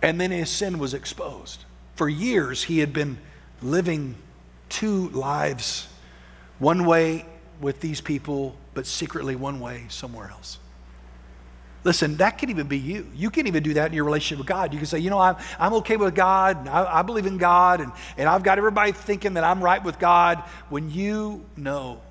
And 0.01 0.19
then 0.21 0.31
his 0.31 0.49
sin 0.49 0.77
was 0.77 0.93
exposed. 0.93 1.65
For 1.95 2.07
years, 2.07 2.63
he 2.63 2.79
had 2.79 2.93
been 2.93 3.17
living 3.61 4.15
two 4.69 5.09
lives, 5.09 5.87
one 6.59 6.85
way 6.85 7.25
with 7.59 7.79
these 7.81 8.01
people, 8.01 8.55
but 8.73 8.85
secretly 8.85 9.35
one 9.35 9.59
way 9.59 9.85
somewhere 9.89 10.29
else. 10.29 10.59
Listen, 11.83 12.17
that 12.17 12.37
can 12.37 12.49
even 12.49 12.67
be 12.67 12.77
you. 12.77 13.07
You 13.15 13.29
can 13.29 13.47
even 13.47 13.63
do 13.63 13.75
that 13.75 13.87
in 13.87 13.93
your 13.93 14.03
relationship 14.03 14.39
with 14.39 14.47
God. 14.47 14.73
You 14.73 14.79
can 14.79 14.87
say, 14.87 14.99
you 14.99 15.09
know, 15.09 15.19
I'm, 15.19 15.37
I'm 15.57 15.73
okay 15.75 15.95
with 15.95 16.15
God, 16.15 16.67
I, 16.67 16.99
I 16.99 17.01
believe 17.01 17.25
in 17.25 17.37
God, 17.37 17.81
and, 17.81 17.91
and 18.17 18.27
I've 18.27 18.43
got 18.43 18.57
everybody 18.57 18.91
thinking 18.91 19.35
that 19.35 19.43
I'm 19.43 19.63
right 19.63 19.81
with 19.83 19.97
God 19.97 20.39
when 20.69 20.91
you 20.91 21.45
know 21.55 22.01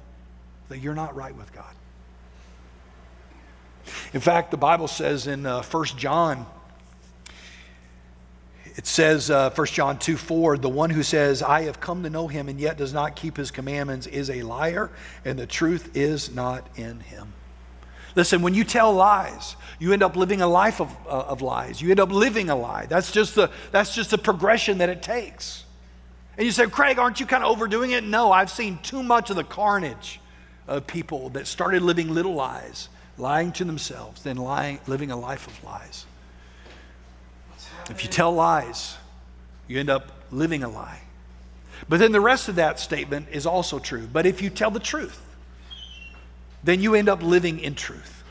that 0.69 0.79
you're 0.79 0.95
not 0.95 1.15
right 1.15 1.37
with 1.37 1.53
God. 1.53 1.65
In 4.13 4.21
fact, 4.21 4.51
the 4.51 4.57
Bible 4.57 4.89
says 4.89 5.27
in 5.27 5.47
uh, 5.47 5.63
1 5.63 5.85
John 5.97 6.47
it 8.77 8.87
says, 8.87 9.31
uh, 9.31 9.51
1 9.51 9.67
John 9.69 9.99
2 9.99 10.19
4, 10.19 10.59
the 10.59 10.69
one 10.69 10.91
who 10.91 11.03
says, 11.03 11.43
I 11.43 11.63
have 11.63 11.81
come 11.81 12.03
to 12.03 12.11
know 12.11 12.29
him 12.29 12.49
and 12.49 12.61
yet 12.61 12.77
does 12.77 12.93
not 12.93 13.17
keep 13.17 13.39
his 13.39 13.51
commandments 13.51 14.07
is 14.07 14.29
a 14.29 14.43
liar, 14.43 14.91
and 15.25 15.39
the 15.39 15.47
truth 15.47 15.97
is 15.97 16.35
not 16.35 16.69
in 16.77 17.01
him. 17.01 17.33
Listen, 18.15 18.43
when 18.43 18.55
you 18.55 18.65
tell 18.65 18.93
lies, 18.93 19.57
you 19.79 19.95
end 19.95 20.03
up 20.03 20.15
living 20.15 20.43
a 20.43 20.47
life 20.47 20.81
of, 20.81 20.95
uh, 21.07 21.11
of 21.11 21.41
lies. 21.41 21.81
You 21.81 21.91
end 21.91 22.01
up 22.01 22.11
living 22.11 22.51
a 22.51 22.57
lie. 22.57 22.87
That's 22.87 23.13
just, 23.13 23.35
the, 23.35 23.51
that's 23.73 23.95
just 23.95 24.11
the 24.11 24.19
progression 24.19 24.79
that 24.79 24.91
it 24.91 25.03
takes. 25.03 25.65
And 26.37 26.45
you 26.45 26.53
say, 26.53 26.67
Craig, 26.67 26.99
aren't 26.99 27.19
you 27.19 27.27
kind 27.27 27.43
of 27.43 27.51
overdoing 27.51 27.93
it? 27.93 28.05
No, 28.05 28.31
I've 28.31 28.51
seen 28.51 28.79
too 28.83 29.03
much 29.03 29.31
of 29.31 29.37
the 29.37 29.45
carnage 29.45 30.21
of 30.67 30.87
people 30.87 31.31
that 31.31 31.47
started 31.47 31.83
living 31.83 32.13
little 32.13 32.35
lies, 32.35 32.91
lying 33.17 33.53
to 33.53 33.65
themselves, 33.65 34.23
then 34.23 34.37
lying, 34.37 34.81
living 34.87 35.11
a 35.11 35.17
life 35.17 35.47
of 35.47 35.65
lies. 35.65 36.05
If 37.91 38.03
you 38.03 38.09
tell 38.09 38.33
lies, 38.33 38.97
you 39.69 39.79
end 39.79 39.91
up 39.91 40.13
living 40.31 40.63
a 40.63 40.69
lie. 40.69 41.01
But 41.89 42.01
then 42.01 42.13
the 42.13 42.21
rest 42.21 42.49
of 42.49 42.57
that 42.57 42.81
statement 42.81 43.29
is 43.31 43.47
also 43.47 43.79
true. 43.79 44.09
But 44.11 44.27
if 44.27 44.43
you 44.43 44.51
tell 44.51 44.71
the 44.71 44.81
truth, 44.81 45.21
then 46.65 46.81
you 46.81 46.95
end 46.95 47.09
up 47.09 47.23
living 47.23 47.61
in 47.61 47.75
truth. 47.75 48.25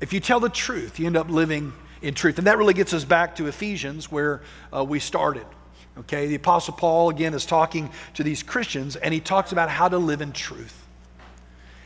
If 0.00 0.12
you 0.12 0.20
tell 0.20 0.40
the 0.40 0.48
truth, 0.48 0.98
you 0.98 1.06
end 1.06 1.16
up 1.16 1.30
living 1.30 1.72
in 2.00 2.14
truth. 2.14 2.38
And 2.38 2.46
that 2.46 2.58
really 2.58 2.74
gets 2.74 2.92
us 2.92 3.04
back 3.04 3.36
to 3.36 3.46
Ephesians 3.46 4.10
where 4.10 4.42
uh, 4.74 4.84
we 4.84 4.98
started. 4.98 5.46
Okay, 5.98 6.26
the 6.26 6.34
Apostle 6.34 6.74
Paul 6.74 7.10
again 7.10 7.34
is 7.34 7.44
talking 7.44 7.90
to 8.14 8.24
these 8.24 8.42
Christians 8.42 8.96
and 8.96 9.12
he 9.12 9.20
talks 9.20 9.52
about 9.52 9.68
how 9.68 9.88
to 9.88 9.98
live 9.98 10.20
in 10.20 10.32
truth. 10.32 10.78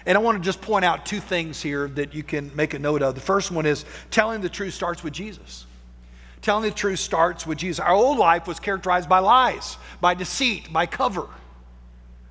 And 0.06 0.16
I 0.16 0.20
want 0.20 0.38
to 0.38 0.44
just 0.44 0.60
point 0.60 0.84
out 0.84 1.04
two 1.04 1.18
things 1.18 1.60
here 1.60 1.88
that 1.88 2.14
you 2.14 2.22
can 2.22 2.54
make 2.54 2.74
a 2.74 2.78
note 2.78 3.02
of. 3.02 3.16
The 3.16 3.20
first 3.20 3.50
one 3.50 3.66
is 3.66 3.84
telling 4.10 4.40
the 4.40 4.48
truth 4.48 4.72
starts 4.72 5.02
with 5.02 5.12
Jesus. 5.12 5.66
Telling 6.42 6.64
the 6.64 6.70
truth 6.70 6.98
starts 6.98 7.46
with 7.46 7.58
Jesus. 7.58 7.80
Our 7.80 7.94
old 7.94 8.18
life 8.18 8.46
was 8.46 8.60
characterized 8.60 9.08
by 9.08 9.18
lies, 9.18 9.76
by 10.00 10.14
deceit, 10.14 10.72
by 10.72 10.86
cover, 10.86 11.28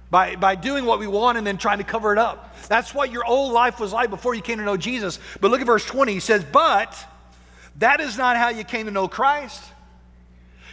by, 0.09 0.35
by 0.35 0.55
doing 0.55 0.85
what 0.85 0.99
we 0.99 1.07
want 1.07 1.37
and 1.37 1.45
then 1.45 1.57
trying 1.57 1.79
to 1.79 1.83
cover 1.83 2.13
it 2.13 2.19
up. 2.19 2.55
That's 2.67 2.93
what 2.93 3.11
your 3.11 3.25
old 3.25 3.51
life 3.51 3.79
was 3.79 3.91
like 3.91 4.09
before 4.09 4.33
you 4.33 4.41
came 4.41 4.59
to 4.59 4.63
know 4.63 4.77
Jesus. 4.77 5.19
But 5.41 5.51
look 5.51 5.59
at 5.59 5.67
verse 5.67 5.85
20. 5.85 6.13
He 6.13 6.19
says, 6.19 6.45
But 6.49 6.95
that 7.77 7.99
is 7.99 8.17
not 8.17 8.37
how 8.37 8.49
you 8.49 8.63
came 8.63 8.85
to 8.85 8.91
know 8.91 9.07
Christ. 9.07 9.61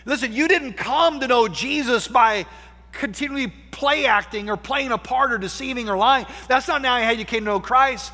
Listen, 0.04 0.32
you 0.32 0.48
didn't 0.48 0.74
come 0.74 1.20
to 1.20 1.28
know 1.28 1.48
Jesus 1.48 2.08
by 2.08 2.46
continually 2.92 3.52
play 3.70 4.06
acting 4.06 4.50
or 4.50 4.56
playing 4.56 4.92
a 4.92 4.98
part 4.98 5.32
or 5.32 5.38
deceiving 5.38 5.88
or 5.88 5.96
lying. 5.96 6.26
That's 6.48 6.68
not 6.68 6.82
now 6.82 7.02
how 7.02 7.10
you 7.10 7.24
came 7.24 7.40
to 7.40 7.50
know 7.50 7.60
Christ. 7.60 8.12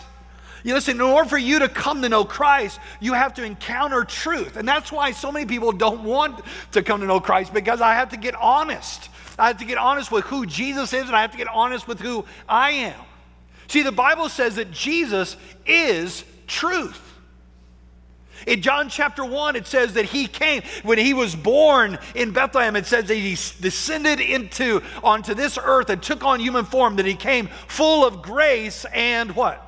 You 0.68 0.74
listen, 0.74 0.96
in 0.96 1.00
order 1.00 1.26
for 1.26 1.38
you 1.38 1.60
to 1.60 1.68
come 1.70 2.02
to 2.02 2.10
know 2.10 2.26
Christ, 2.26 2.78
you 3.00 3.14
have 3.14 3.32
to 3.34 3.42
encounter 3.42 4.04
truth. 4.04 4.58
And 4.58 4.68
that's 4.68 4.92
why 4.92 5.12
so 5.12 5.32
many 5.32 5.46
people 5.46 5.72
don't 5.72 6.04
want 6.04 6.44
to 6.72 6.82
come 6.82 7.00
to 7.00 7.06
know 7.06 7.20
Christ 7.20 7.54
because 7.54 7.80
I 7.80 7.94
have 7.94 8.10
to 8.10 8.18
get 8.18 8.34
honest. 8.34 9.08
I 9.38 9.46
have 9.46 9.56
to 9.60 9.64
get 9.64 9.78
honest 9.78 10.12
with 10.12 10.26
who 10.26 10.44
Jesus 10.44 10.92
is 10.92 11.06
and 11.06 11.16
I 11.16 11.22
have 11.22 11.30
to 11.30 11.38
get 11.38 11.48
honest 11.48 11.88
with 11.88 12.00
who 12.00 12.26
I 12.46 12.72
am. 12.72 13.00
See, 13.68 13.82
the 13.82 13.92
Bible 13.92 14.28
says 14.28 14.56
that 14.56 14.70
Jesus 14.70 15.38
is 15.64 16.22
truth. 16.46 17.00
In 18.46 18.60
John 18.60 18.90
chapter 18.90 19.24
1, 19.24 19.56
it 19.56 19.66
says 19.66 19.94
that 19.94 20.04
he 20.04 20.26
came, 20.26 20.60
when 20.82 20.98
he 20.98 21.14
was 21.14 21.34
born 21.34 21.98
in 22.14 22.32
Bethlehem, 22.32 22.76
it 22.76 22.84
says 22.84 23.06
that 23.06 23.14
he 23.14 23.30
descended 23.62 24.20
into 24.20 24.82
onto 25.02 25.32
this 25.32 25.56
earth 25.56 25.88
and 25.88 26.02
took 26.02 26.22
on 26.22 26.40
human 26.40 26.66
form, 26.66 26.96
that 26.96 27.06
he 27.06 27.14
came 27.14 27.48
full 27.68 28.04
of 28.04 28.20
grace 28.20 28.84
and 28.92 29.34
what? 29.34 29.64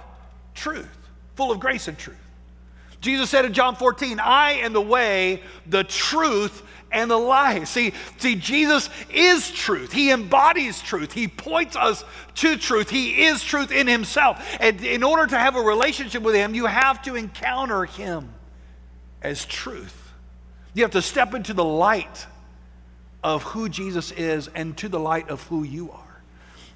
Truth, 0.54 0.88
full 1.36 1.50
of 1.50 1.60
grace 1.60 1.88
and 1.88 1.98
truth. 1.98 2.16
Jesus 3.00 3.30
said 3.30 3.44
in 3.44 3.52
John 3.52 3.76
14, 3.76 4.20
I 4.20 4.52
am 4.52 4.72
the 4.72 4.80
way, 4.80 5.42
the 5.66 5.84
truth, 5.84 6.62
and 6.92 7.10
the 7.10 7.16
life. 7.16 7.68
See, 7.68 7.94
see, 8.18 8.34
Jesus 8.34 8.90
is 9.10 9.50
truth. 9.50 9.92
He 9.92 10.10
embodies 10.10 10.82
truth. 10.82 11.12
He 11.12 11.28
points 11.28 11.76
us 11.76 12.04
to 12.36 12.56
truth. 12.56 12.90
He 12.90 13.24
is 13.24 13.42
truth 13.42 13.70
in 13.70 13.86
himself. 13.86 14.44
And 14.60 14.82
in 14.84 15.02
order 15.02 15.26
to 15.26 15.38
have 15.38 15.56
a 15.56 15.60
relationship 15.60 16.22
with 16.22 16.34
him, 16.34 16.54
you 16.54 16.66
have 16.66 17.00
to 17.02 17.14
encounter 17.14 17.84
him 17.84 18.30
as 19.22 19.44
truth. 19.44 20.12
You 20.74 20.82
have 20.82 20.92
to 20.92 21.02
step 21.02 21.34
into 21.34 21.54
the 21.54 21.64
light 21.64 22.26
of 23.22 23.42
who 23.42 23.68
Jesus 23.68 24.12
is 24.12 24.48
and 24.48 24.76
to 24.78 24.88
the 24.88 25.00
light 25.00 25.28
of 25.28 25.42
who 25.44 25.62
you 25.62 25.90
are. 25.92 26.09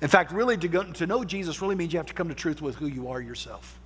In 0.04 0.10
fact, 0.10 0.32
really, 0.32 0.58
to, 0.58 0.68
go, 0.68 0.82
to 0.82 1.06
know 1.06 1.24
Jesus 1.24 1.62
really 1.62 1.74
means 1.74 1.94
you 1.94 1.98
have 1.98 2.04
to 2.08 2.12
come 2.12 2.28
to 2.28 2.34
truth 2.34 2.60
with 2.60 2.74
who 2.76 2.86
you 2.86 3.08
are 3.08 3.22
yourself. 3.22 3.80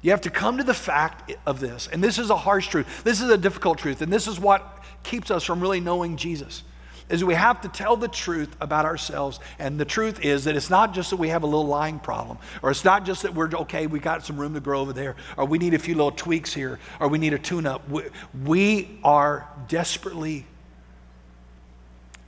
You 0.00 0.12
have 0.12 0.22
to 0.22 0.30
come 0.30 0.56
to 0.56 0.64
the 0.64 0.72
fact 0.72 1.34
of 1.44 1.60
this. 1.60 1.88
And 1.92 2.02
this 2.02 2.18
is 2.18 2.30
a 2.30 2.36
harsh 2.36 2.68
truth. 2.68 3.04
This 3.04 3.20
is 3.20 3.28
a 3.28 3.36
difficult 3.36 3.76
truth. 3.76 4.00
And 4.00 4.10
this 4.10 4.26
is 4.26 4.40
what 4.40 4.82
keeps 5.02 5.30
us 5.30 5.44
from 5.44 5.60
really 5.60 5.78
knowing 5.78 6.16
Jesus. 6.16 6.62
is 7.10 7.24
we 7.24 7.34
have 7.34 7.60
to 7.60 7.68
tell 7.68 7.96
the 7.96 8.08
truth 8.08 8.54
about 8.60 8.86
ourselves. 8.86 9.40
And 9.58 9.78
the 9.78 9.84
truth 9.84 10.24
is 10.24 10.44
that 10.44 10.56
it's 10.56 10.70
not 10.70 10.94
just 10.94 11.10
that 11.10 11.16
we 11.16 11.28
have 11.28 11.42
a 11.42 11.46
little 11.46 11.66
lying 11.66 11.98
problem, 11.98 12.38
or 12.62 12.70
it's 12.70 12.84
not 12.84 13.04
just 13.04 13.22
that 13.22 13.34
we're 13.34 13.50
okay, 13.50 13.86
we 13.86 13.98
got 13.98 14.24
some 14.24 14.38
room 14.38 14.54
to 14.54 14.60
grow 14.60 14.80
over 14.80 14.92
there, 14.92 15.16
or 15.36 15.44
we 15.44 15.58
need 15.58 15.74
a 15.74 15.78
few 15.78 15.94
little 15.94 16.12
tweaks 16.12 16.54
here, 16.54 16.78
or 17.00 17.08
we 17.08 17.18
need 17.18 17.34
a 17.34 17.38
tune 17.38 17.66
up. 17.66 17.86
We, 17.90 18.04
we 18.44 18.98
are 19.04 19.48
desperately 19.68 20.46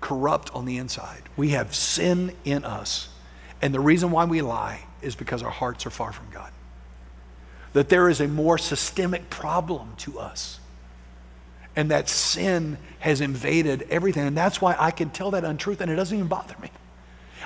corrupt 0.02 0.50
on 0.54 0.66
the 0.66 0.76
inside. 0.76 1.22
We 1.36 1.50
have 1.50 1.74
sin 1.74 2.36
in 2.44 2.64
us. 2.64 3.08
And 3.62 3.72
the 3.72 3.80
reason 3.80 4.10
why 4.10 4.26
we 4.26 4.42
lie 4.42 4.84
is 5.00 5.14
because 5.14 5.42
our 5.42 5.50
hearts 5.50 5.86
are 5.86 5.90
far 5.90 6.12
from 6.12 6.26
God. 6.30 6.52
That 7.72 7.88
there 7.88 8.10
is 8.10 8.20
a 8.20 8.28
more 8.28 8.58
systemic 8.58 9.30
problem 9.30 9.94
to 9.98 10.18
us 10.18 10.60
and 11.74 11.90
that 11.90 12.08
sin 12.08 12.76
has 12.98 13.22
invaded 13.22 13.86
everything. 13.88 14.26
And 14.26 14.36
that's 14.36 14.60
why 14.60 14.76
I 14.78 14.90
can 14.90 15.08
tell 15.08 15.30
that 15.30 15.44
untruth 15.44 15.80
and 15.80 15.90
it 15.90 15.96
doesn't 15.96 16.14
even 16.14 16.28
bother 16.28 16.54
me. 16.60 16.70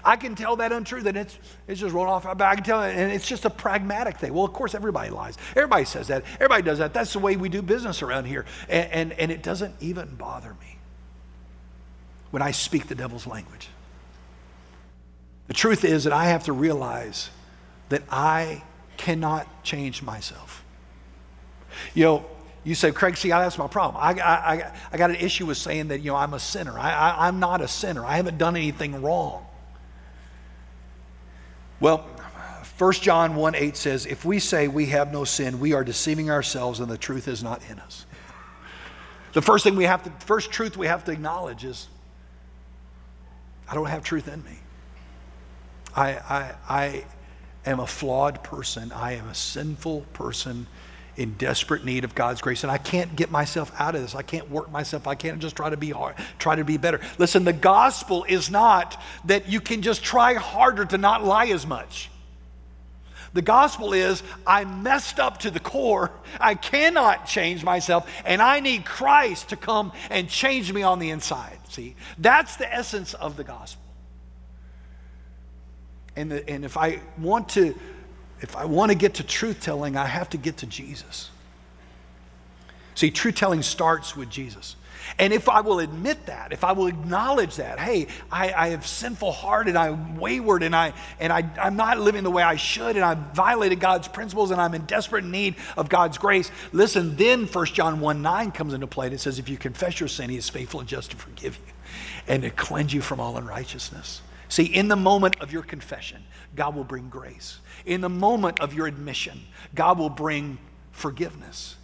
I 0.04 0.16
can 0.16 0.34
tell 0.34 0.56
that 0.56 0.72
untruth 0.72 1.06
and 1.06 1.16
it's, 1.16 1.38
it's 1.68 1.80
just 1.80 1.94
rolled 1.94 2.08
off 2.08 2.24
back. 2.24 2.52
I 2.52 2.54
can 2.56 2.64
tell 2.64 2.82
it, 2.82 2.96
and 2.96 3.12
it's 3.12 3.26
just 3.26 3.44
a 3.44 3.50
pragmatic 3.50 4.18
thing. 4.18 4.34
Well, 4.34 4.44
of 4.44 4.52
course, 4.52 4.74
everybody 4.74 5.10
lies. 5.10 5.36
Everybody 5.54 5.84
says 5.84 6.08
that. 6.08 6.24
Everybody 6.34 6.62
does 6.62 6.78
that. 6.78 6.92
That's 6.92 7.12
the 7.12 7.18
way 7.18 7.36
we 7.36 7.48
do 7.48 7.62
business 7.62 8.02
around 8.02 8.24
here. 8.24 8.46
And, 8.68 8.90
and, 8.92 9.12
and 9.12 9.32
it 9.32 9.42
doesn't 9.42 9.74
even 9.80 10.16
bother 10.16 10.54
me 10.60 10.75
when 12.36 12.42
I 12.42 12.50
speak 12.50 12.86
the 12.86 12.94
devil's 12.94 13.26
language. 13.26 13.70
The 15.46 15.54
truth 15.54 15.86
is 15.86 16.04
that 16.04 16.12
I 16.12 16.26
have 16.26 16.44
to 16.44 16.52
realize 16.52 17.30
that 17.88 18.02
I 18.10 18.62
cannot 18.98 19.64
change 19.64 20.02
myself. 20.02 20.62
You 21.94 22.04
know, 22.04 22.26
you 22.62 22.74
say, 22.74 22.92
Craig, 22.92 23.16
see, 23.16 23.30
that's 23.30 23.56
my 23.56 23.68
problem. 23.68 24.04
I, 24.04 24.20
I, 24.20 24.72
I 24.92 24.96
got 24.98 25.08
an 25.08 25.16
issue 25.16 25.46
with 25.46 25.56
saying 25.56 25.88
that, 25.88 26.00
you 26.00 26.10
know, 26.10 26.16
I'm 26.16 26.34
a 26.34 26.38
sinner. 26.38 26.78
I, 26.78 26.92
I, 26.92 27.26
I'm 27.26 27.40
not 27.40 27.62
a 27.62 27.68
sinner. 27.68 28.04
I 28.04 28.16
haven't 28.16 28.36
done 28.36 28.54
anything 28.54 29.00
wrong. 29.00 29.46
Well, 31.80 32.06
1 32.76 32.92
John 32.92 33.34
1 33.34 33.54
8 33.54 33.76
says, 33.78 34.04
If 34.04 34.26
we 34.26 34.38
say 34.40 34.68
we 34.68 34.84
have 34.88 35.10
no 35.10 35.24
sin, 35.24 35.58
we 35.58 35.72
are 35.72 35.84
deceiving 35.84 36.30
ourselves 36.30 36.80
and 36.80 36.90
the 36.90 36.98
truth 36.98 37.28
is 37.28 37.42
not 37.42 37.62
in 37.70 37.78
us. 37.78 38.04
The 39.32 39.40
first 39.40 39.64
thing 39.64 39.74
we 39.74 39.84
have 39.84 40.02
to, 40.04 40.26
first 40.26 40.50
truth 40.50 40.76
we 40.76 40.86
have 40.86 41.02
to 41.06 41.12
acknowledge 41.12 41.64
is 41.64 41.88
I 43.68 43.74
don't 43.74 43.86
have 43.86 44.04
truth 44.04 44.28
in 44.28 44.42
me. 44.44 44.58
I, 45.94 46.10
I, 46.12 46.54
I 46.68 47.04
am 47.64 47.80
a 47.80 47.86
flawed 47.86 48.44
person. 48.44 48.92
I 48.92 49.14
am 49.14 49.28
a 49.28 49.34
sinful 49.34 50.02
person 50.12 50.66
in 51.16 51.32
desperate 51.34 51.84
need 51.84 52.04
of 52.04 52.14
God's 52.14 52.40
grace. 52.40 52.62
And 52.62 52.70
I 52.70 52.78
can't 52.78 53.16
get 53.16 53.30
myself 53.30 53.72
out 53.78 53.94
of 53.94 54.02
this. 54.02 54.14
I 54.14 54.22
can't 54.22 54.50
work 54.50 54.70
myself. 54.70 55.06
I 55.06 55.14
can't 55.14 55.38
just 55.40 55.56
try 55.56 55.70
to 55.70 55.76
be 55.76 55.90
hard, 55.90 56.14
try 56.38 56.56
to 56.56 56.64
be 56.64 56.76
better. 56.76 57.00
Listen, 57.18 57.44
the 57.44 57.52
gospel 57.52 58.24
is 58.28 58.50
not 58.50 59.00
that 59.24 59.48
you 59.48 59.60
can 59.60 59.82
just 59.82 60.04
try 60.04 60.34
harder 60.34 60.84
to 60.84 60.98
not 60.98 61.24
lie 61.24 61.46
as 61.46 61.66
much. 61.66 62.10
The 63.32 63.42
gospel 63.42 63.92
is 63.92 64.22
I 64.46 64.64
messed 64.64 65.20
up 65.20 65.40
to 65.40 65.50
the 65.50 65.60
core. 65.60 66.10
I 66.40 66.54
cannot 66.54 67.26
change 67.26 67.64
myself, 67.64 68.10
and 68.24 68.40
I 68.40 68.60
need 68.60 68.86
Christ 68.86 69.50
to 69.50 69.56
come 69.56 69.92
and 70.08 70.28
change 70.28 70.72
me 70.72 70.82
on 70.82 71.00
the 71.00 71.10
inside. 71.10 71.55
See, 71.68 71.96
that's 72.18 72.56
the 72.56 72.72
essence 72.72 73.14
of 73.14 73.36
the 73.36 73.44
gospel. 73.44 73.82
And, 76.14 76.30
the, 76.30 76.48
and 76.48 76.64
if 76.64 76.76
I 76.76 77.00
want 77.18 77.50
to 77.50 77.74
if 78.40 78.54
I 78.56 78.66
want 78.66 78.92
to 78.92 78.94
get 78.96 79.14
to 79.14 79.22
truth 79.22 79.62
telling, 79.62 79.96
I 79.96 80.06
have 80.06 80.28
to 80.30 80.36
get 80.36 80.58
to 80.58 80.66
Jesus. 80.66 81.30
See, 82.94 83.10
truth 83.10 83.34
telling 83.34 83.62
starts 83.62 84.16
with 84.16 84.28
Jesus. 84.28 84.76
And 85.18 85.32
if 85.32 85.48
I 85.48 85.60
will 85.60 85.80
admit 85.80 86.26
that, 86.26 86.52
if 86.52 86.64
I 86.64 86.72
will 86.72 86.86
acknowledge 86.86 87.56
that, 87.56 87.78
hey, 87.78 88.08
I, 88.30 88.52
I 88.52 88.68
have 88.68 88.86
sinful 88.86 89.32
heart 89.32 89.68
and 89.68 89.76
I'm 89.76 90.16
wayward 90.16 90.62
and, 90.62 90.74
I, 90.74 90.92
and 91.20 91.32
I, 91.32 91.48
I'm 91.60 91.76
not 91.76 91.98
living 91.98 92.22
the 92.24 92.30
way 92.30 92.42
I 92.42 92.56
should 92.56 92.96
and 92.96 93.04
I've 93.04 93.34
violated 93.34 93.80
God's 93.80 94.08
principles 94.08 94.50
and 94.50 94.60
I'm 94.60 94.74
in 94.74 94.84
desperate 94.86 95.24
need 95.24 95.56
of 95.76 95.88
God's 95.88 96.18
grace, 96.18 96.50
listen, 96.72 97.16
then 97.16 97.46
1 97.46 97.66
John 97.66 98.00
1 98.00 98.22
9 98.22 98.52
comes 98.52 98.74
into 98.74 98.86
play 98.86 99.06
and 99.06 99.14
it 99.14 99.18
says, 99.18 99.38
if 99.38 99.48
you 99.48 99.56
confess 99.56 100.00
your 100.00 100.08
sin, 100.08 100.30
he 100.30 100.36
is 100.36 100.48
faithful 100.48 100.80
and 100.80 100.88
just 100.88 101.12
to 101.12 101.16
forgive 101.16 101.56
you 101.66 101.72
and 102.28 102.42
to 102.42 102.50
cleanse 102.50 102.92
you 102.92 103.00
from 103.00 103.20
all 103.20 103.36
unrighteousness. 103.36 104.20
See, 104.48 104.64
in 104.64 104.88
the 104.88 104.96
moment 104.96 105.40
of 105.40 105.52
your 105.52 105.62
confession, 105.62 106.22
God 106.54 106.74
will 106.74 106.84
bring 106.84 107.08
grace. 107.08 107.58
In 107.84 108.00
the 108.00 108.08
moment 108.08 108.60
of 108.60 108.74
your 108.74 108.86
admission, 108.86 109.40
God 109.74 109.98
will 109.98 110.10
bring 110.10 110.58
forgiveness. 110.92 111.76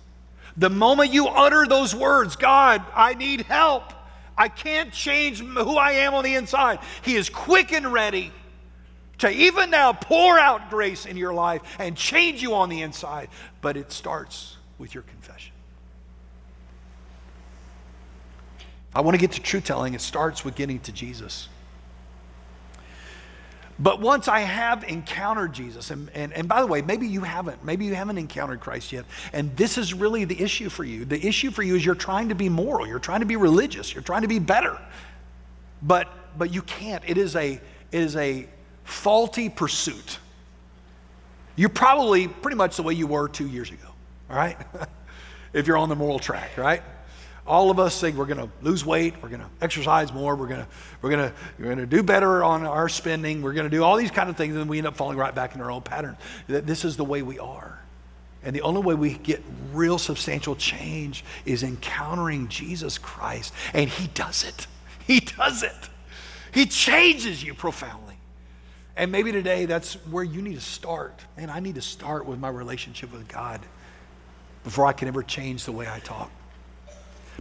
The 0.57 0.71
moment 0.71 1.13
you 1.13 1.29
utter 1.29 1.67
those 1.67 1.95
words, 1.95 2.37
God, 2.37 2.85
I 2.95 3.15
need 3.15 3.43
help. 3.43 3.93
I 4.37 4.49
can't 4.49 4.93
change 4.93 5.41
who 5.41 5.77
I 5.77 5.93
am 5.93 6.15
on 6.15 6.25
the 6.25 6.35
inside. 6.35 6.81
He 7.03 7.17
is 7.17 7.29
quick 7.29 7.73
and 7.73 7.93
ready 7.93 8.33
to 9.19 9.31
even 9.31 9.71
now 9.71 9.93
pour 9.93 10.39
out 10.39 10.69
grace 10.69 11.07
in 11.07 11.17
your 11.17 11.33
life 11.33 11.63
and 11.79 11.97
change 11.97 12.43
you 12.43 12.55
on 12.55 12.69
the 12.69 12.83
inside. 12.83 13.29
But 13.61 13.77
it 13.77 13.93
starts 13.93 14.57
with 14.79 14.95
your 14.95 15.05
confession. 15.05 15.53
I 18.95 19.01
want 19.01 19.15
to 19.15 19.21
get 19.21 19.33
to 19.33 19.41
truth 19.41 19.65
telling. 19.65 19.95
It 19.95 20.01
starts 20.01 20.45
with 20.45 20.55
getting 20.55 20.81
to 20.81 20.93
Jesus. 20.93 21.49
But 23.83 24.01
once 24.01 24.29
I 24.29 24.41
have 24.41 24.85
encountered 24.85 25.53
Jesus, 25.53 25.91
and, 25.91 26.09
and, 26.15 26.33
and 26.33 26.47
by 26.47 26.61
the 26.61 26.69
way, 26.69 26.83
maybe 26.83 27.09
you 27.09 27.23
haven't, 27.23 27.65
maybe 27.65 27.85
you 27.85 27.97
haven't 27.97 28.17
encountered 28.17 28.61
Christ 28.61 28.93
yet, 28.93 29.05
and 29.33 29.57
this 29.57 29.77
is 29.77 29.93
really 29.93 30.25
the 30.25 30.41
issue 30.41 30.69
for 30.69 30.85
you. 30.85 31.05
The 31.05 31.27
issue 31.27 31.51
for 31.51 31.65
you 31.65 31.75
is 31.75 31.85
you're 31.85 31.97
trying 31.97 32.29
to 32.29 32.37
be 32.37 32.49
moral, 32.49 32.87
you're 32.87 33.01
trying 33.01 33.21
to 33.21 33.27
be 33.27 33.35
religious, 33.35 33.93
you're 33.93 34.05
trying 34.05 34.23
to 34.23 34.29
be 34.29 34.39
better. 34.39 34.79
But 35.83 36.09
but 36.39 36.55
you 36.55 36.63
can't. 36.63 37.03
It 37.09 37.19
is 37.19 37.35
a 37.35 37.55
it 37.55 37.61
is 38.01 38.15
a 38.15 38.47
faulty 38.85 39.49
pursuit. 39.49 40.19
You're 41.57 41.69
probably 41.69 42.29
pretty 42.29 42.57
much 42.57 42.77
the 42.77 42.85
way 42.85 42.95
you 42.95 43.09
were 43.09 43.27
two 43.27 43.49
years 43.49 43.71
ago, 43.71 43.89
all 44.31 44.37
right? 44.37 44.57
if 45.53 45.67
you're 45.67 45.77
on 45.77 45.89
the 45.89 45.97
moral 45.97 46.21
track, 46.21 46.57
right? 46.57 46.83
All 47.47 47.71
of 47.71 47.79
us 47.79 48.01
think 48.01 48.17
we're 48.17 48.27
going 48.27 48.39
to 48.39 48.49
lose 48.63 48.85
weight, 48.85 49.15
we're 49.23 49.29
going 49.29 49.41
to 49.41 49.49
exercise 49.61 50.13
more, 50.13 50.37
we're 50.37 50.47
going 50.47 50.61
to 50.61 50.67
we're 51.01 51.11
to 51.11 51.33
we're 51.59 51.75
to 51.75 51.87
do 51.87 52.03
better 52.03 52.45
on 52.45 52.65
our 52.65 52.89
spending, 52.89 53.43
we're 53.43 53.53
going 53.53 53.69
to 53.69 53.77
do 53.77 53.83
all 53.83 53.97
these 53.97 54.11
kind 54.13 54.31
of 54.31 54.37
things, 54.37 54.55
and 54.57 54.69
we 54.69 54.79
end 54.79 54.87
up 54.87 54.97
falling 54.97 55.19
right 55.19 55.35
back 55.35 55.55
in 55.55 55.61
our 55.61 55.71
old 55.71 55.85
pattern. 55.85 56.17
This 56.47 56.85
is 56.85 56.97
the 56.97 57.05
way 57.05 57.23
we 57.23 57.39
are. 57.39 57.79
And 58.45 58.57
the 58.57 58.63
only 58.63 58.81
way 58.81 58.95
we 58.95 59.15
get 59.15 59.43
real 59.73 59.99
substantial 59.99 60.57
change 60.57 61.25
is 61.45 61.63
encountering 61.63 62.49
Jesus 62.49 62.99
Christ. 62.99 63.55
And 63.73 63.89
He 63.89 64.09
does 64.09 64.45
it. 64.45 64.67
He 65.05 65.19
does 65.19 65.65
it. 65.65 65.89
He 66.55 66.65
changes 66.65 67.43
you 67.43 67.55
profoundly. 67.55 68.15
And 68.97 69.11
maybe 69.11 69.33
today 69.33 69.65
that's 69.65 69.95
where 70.07 70.23
you 70.23 70.41
need 70.43 70.55
to 70.55 70.61
start. 70.61 71.25
Man, 71.37 71.51
I 71.51 71.59
need 71.59 71.75
to 71.75 71.83
start 71.83 72.25
with 72.25 72.39
my 72.39 72.49
relationship 72.49 73.13
with 73.13 73.27
God 73.27 73.61
before 74.63 74.87
I 74.87 74.93
can 74.93 75.09
ever 75.09 75.25
change 75.25 75.65
the 75.65 75.73
way 75.73 75.89
I 75.89 75.99
talk. 75.99 76.31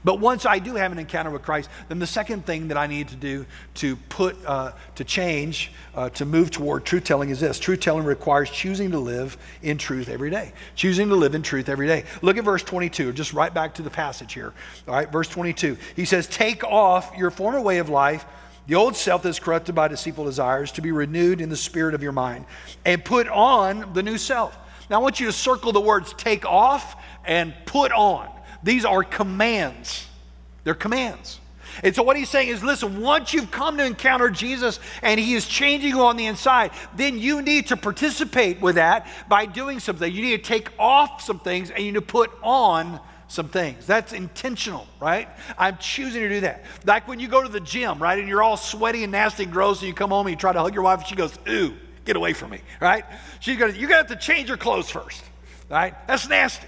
But 0.04 0.20
once 0.20 0.46
I 0.46 0.58
do 0.58 0.76
have 0.76 0.92
an 0.92 0.98
encounter 0.98 1.30
with 1.30 1.44
Christ, 1.44 1.70
then 1.88 2.00
the 2.00 2.08
second 2.08 2.46
thing 2.46 2.70
that 2.70 2.78
I 2.78 2.88
need 2.88 3.10
to 3.10 3.16
do 3.16 3.46
to 3.76 3.96
put, 3.96 4.36
uh, 4.46 4.72
to 4.96 5.04
change, 5.04 5.72
uh, 5.94 6.10
to 6.10 6.26
move 6.26 6.50
toward 6.50 6.86
truth 6.86 7.04
telling 7.04 7.30
is 7.30 7.40
this. 7.40 7.60
Truth 7.60 7.82
telling 7.82 8.04
requires 8.04 8.50
choosing 8.50 8.92
to 8.92 9.00
live 9.00 9.38
in 9.62 9.78
truth 9.78 10.10
every 10.10 10.32
day. 10.32 10.54
Choosing 10.76 11.10
to 11.10 11.16
live 11.16 11.36
in 11.36 11.44
truth 11.44 11.70
every 11.70 11.86
day. 11.86 12.06
Look 12.24 12.38
at 12.38 12.44
verse 12.44 12.64
22, 12.64 13.14
just 13.14 13.34
right 13.34 13.54
back 13.54 13.76
to 13.76 13.84
the 13.84 13.92
passage 13.92 14.34
here. 14.34 14.54
All 14.88 14.96
right, 14.96 15.12
verse 15.12 15.28
22. 15.28 15.78
He 15.96 16.06
says, 16.06 16.26
Take 16.26 16.64
off 16.64 17.16
your 17.16 17.30
former 17.30 17.62
way 17.62 17.78
of 17.78 17.90
life, 17.90 18.26
the 18.66 18.76
old 18.76 18.96
self 18.96 19.22
that's 19.22 19.40
corrupted 19.40 19.76
by 19.76 19.88
deceitful 19.88 20.26
desires, 20.26 20.72
to 20.74 20.82
be 20.82 20.92
renewed 20.92 21.42
in 21.42 21.50
the 21.50 21.58
spirit 21.58 21.94
of 21.94 22.02
your 22.02 22.12
mind, 22.12 22.46
and 22.86 23.06
put 23.06 23.28
on 23.28 23.94
the 23.94 24.02
new 24.02 24.18
self. 24.18 24.58
Now 24.90 25.00
I 25.00 25.04
want 25.04 25.20
you 25.20 25.28
to 25.28 25.32
circle 25.32 25.72
the 25.72 25.80
words 25.80 26.14
take 26.14 26.44
off 26.44 26.96
and 27.24 27.54
put 27.66 27.92
on. 27.92 28.30
These 28.64 28.86
are 28.86 29.04
commands. 29.04 30.08
They're 30.64 30.74
commands. 30.74 31.40
And 31.84 31.96
so, 31.96 32.04
what 32.04 32.18
he's 32.18 32.30
saying 32.30 32.50
is 32.50 32.64
listen, 32.64 33.02
once 33.02 33.34
you've 33.34 33.52
come 33.52 33.78
to 33.78 33.86
encounter 33.86 34.30
Jesus 34.30 34.80
and 35.02 35.20
he 35.20 35.34
is 35.34 35.48
changing 35.48 35.90
you 35.92 36.02
on 36.02 36.18
the 36.18 36.26
inside, 36.26 36.72
then 36.96 37.18
you 37.18 37.42
need 37.42 37.68
to 37.68 37.78
participate 37.78 38.60
with 38.62 38.76
that 38.76 39.08
by 39.30 39.46
doing 39.46 39.80
something. 39.80 40.12
You 40.12 40.22
need 40.22 40.44
to 40.44 40.50
take 40.50 40.70
off 40.78 41.22
some 41.22 41.40
things 41.40 41.70
and 41.70 41.80
you 41.80 41.92
need 41.92 42.00
to 42.00 42.06
put 42.06 42.32
on 42.44 43.00
some 43.28 43.48
things. 43.48 43.88
That's 43.88 44.12
intentional, 44.12 44.86
right? 45.00 45.30
I'm 45.58 45.78
choosing 45.78 46.22
to 46.22 46.30
do 46.30 46.42
that. 46.42 46.66
Like 46.86 47.08
when 47.08 47.22
you 47.22 47.30
go 47.30 47.42
to 47.42 47.48
the 47.48 47.62
gym, 47.62 48.00
right, 48.00 48.20
and 48.20 48.28
you're 48.28 48.44
all 48.44 48.58
sweaty 48.58 49.04
and 49.04 49.12
nasty 49.12 49.44
and 49.44 49.52
gross, 49.52 49.80
and 49.80 49.88
you 49.88 49.94
come 49.94 50.10
home 50.10 50.28
and 50.28 50.34
you 50.34 50.40
try 50.40 50.52
to 50.52 50.60
hug 50.60 50.74
your 50.74 50.84
wife, 50.84 51.00
and 51.00 51.08
she 51.08 51.16
goes, 51.16 51.34
Ooh, 51.48 51.74
get 52.04 52.18
away 52.18 52.34
from 52.34 52.52
me, 52.52 52.60
right? 52.82 53.06
She's 53.40 53.58
gonna, 53.58 53.74
you're 53.74 53.88
gonna 53.88 54.04
have 54.04 54.08
to 54.08 54.18
change 54.18 54.50
your 54.50 54.58
clothes 54.58 54.90
first, 54.90 55.24
right? 55.70 55.96
That's 56.08 56.28
nasty. 56.28 56.68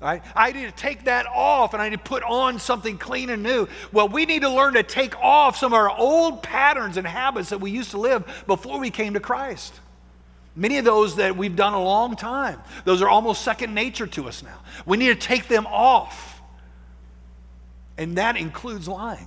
Right? 0.00 0.22
I 0.36 0.52
need 0.52 0.66
to 0.66 0.72
take 0.72 1.04
that 1.04 1.26
off 1.26 1.74
and 1.74 1.82
I 1.82 1.88
need 1.88 1.96
to 1.96 2.02
put 2.02 2.22
on 2.22 2.60
something 2.60 2.98
clean 2.98 3.30
and 3.30 3.42
new. 3.42 3.66
Well, 3.90 4.08
we 4.08 4.26
need 4.26 4.42
to 4.42 4.48
learn 4.48 4.74
to 4.74 4.84
take 4.84 5.18
off 5.18 5.56
some 5.56 5.72
of 5.72 5.76
our 5.76 5.90
old 5.90 6.40
patterns 6.42 6.96
and 6.96 7.06
habits 7.06 7.48
that 7.48 7.60
we 7.60 7.72
used 7.72 7.90
to 7.90 7.98
live 7.98 8.44
before 8.46 8.78
we 8.78 8.90
came 8.90 9.14
to 9.14 9.20
Christ. 9.20 9.74
Many 10.54 10.78
of 10.78 10.84
those 10.84 11.16
that 11.16 11.36
we've 11.36 11.56
done 11.56 11.72
a 11.72 11.82
long 11.82 12.14
time, 12.14 12.60
those 12.84 13.02
are 13.02 13.08
almost 13.08 13.42
second 13.42 13.74
nature 13.74 14.06
to 14.08 14.28
us 14.28 14.42
now. 14.42 14.58
We 14.86 14.96
need 14.96 15.08
to 15.08 15.14
take 15.26 15.48
them 15.48 15.66
off. 15.66 16.40
And 17.96 18.18
that 18.18 18.36
includes 18.36 18.86
lying. 18.86 19.26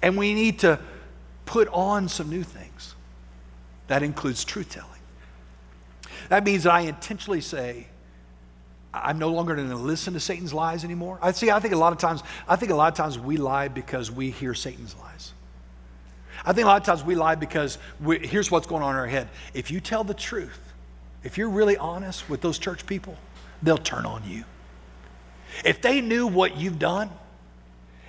And 0.00 0.16
we 0.16 0.32
need 0.32 0.60
to 0.60 0.78
put 1.44 1.68
on 1.72 2.08
some 2.08 2.30
new 2.30 2.44
things. 2.44 2.94
That 3.88 4.04
includes 4.04 4.44
truth 4.44 4.70
telling. 4.70 4.90
That 6.28 6.44
means 6.44 6.64
that 6.64 6.72
I 6.72 6.80
intentionally 6.82 7.40
say, 7.40 7.88
I'm 9.04 9.18
no 9.18 9.30
longer 9.30 9.54
going 9.54 9.68
to 9.68 9.76
listen 9.76 10.14
to 10.14 10.20
Satan's 10.20 10.52
lies 10.52 10.84
anymore. 10.84 11.18
I 11.22 11.32
see. 11.32 11.50
I 11.50 11.60
think 11.60 11.74
a 11.74 11.78
lot 11.78 11.92
of 11.92 11.98
times, 11.98 12.22
I 12.48 12.56
think 12.56 12.72
a 12.72 12.74
lot 12.74 12.92
of 12.92 12.96
times 12.96 13.18
we 13.18 13.36
lie 13.36 13.68
because 13.68 14.10
we 14.10 14.30
hear 14.30 14.54
Satan's 14.54 14.94
lies. 14.96 15.32
I 16.44 16.52
think 16.52 16.64
a 16.64 16.68
lot 16.68 16.80
of 16.80 16.86
times 16.86 17.04
we 17.04 17.14
lie 17.14 17.34
because 17.34 17.78
we, 18.00 18.18
here's 18.18 18.50
what's 18.50 18.66
going 18.66 18.82
on 18.82 18.94
in 18.94 18.98
our 18.98 19.06
head. 19.06 19.28
If 19.54 19.70
you 19.70 19.80
tell 19.80 20.04
the 20.04 20.14
truth, 20.14 20.60
if 21.24 21.36
you're 21.36 21.50
really 21.50 21.76
honest 21.76 22.28
with 22.30 22.40
those 22.40 22.58
church 22.58 22.86
people, 22.86 23.16
they'll 23.62 23.76
turn 23.76 24.06
on 24.06 24.22
you. 24.26 24.44
If 25.64 25.82
they 25.82 26.00
knew 26.00 26.26
what 26.26 26.56
you've 26.56 26.78
done, 26.78 27.10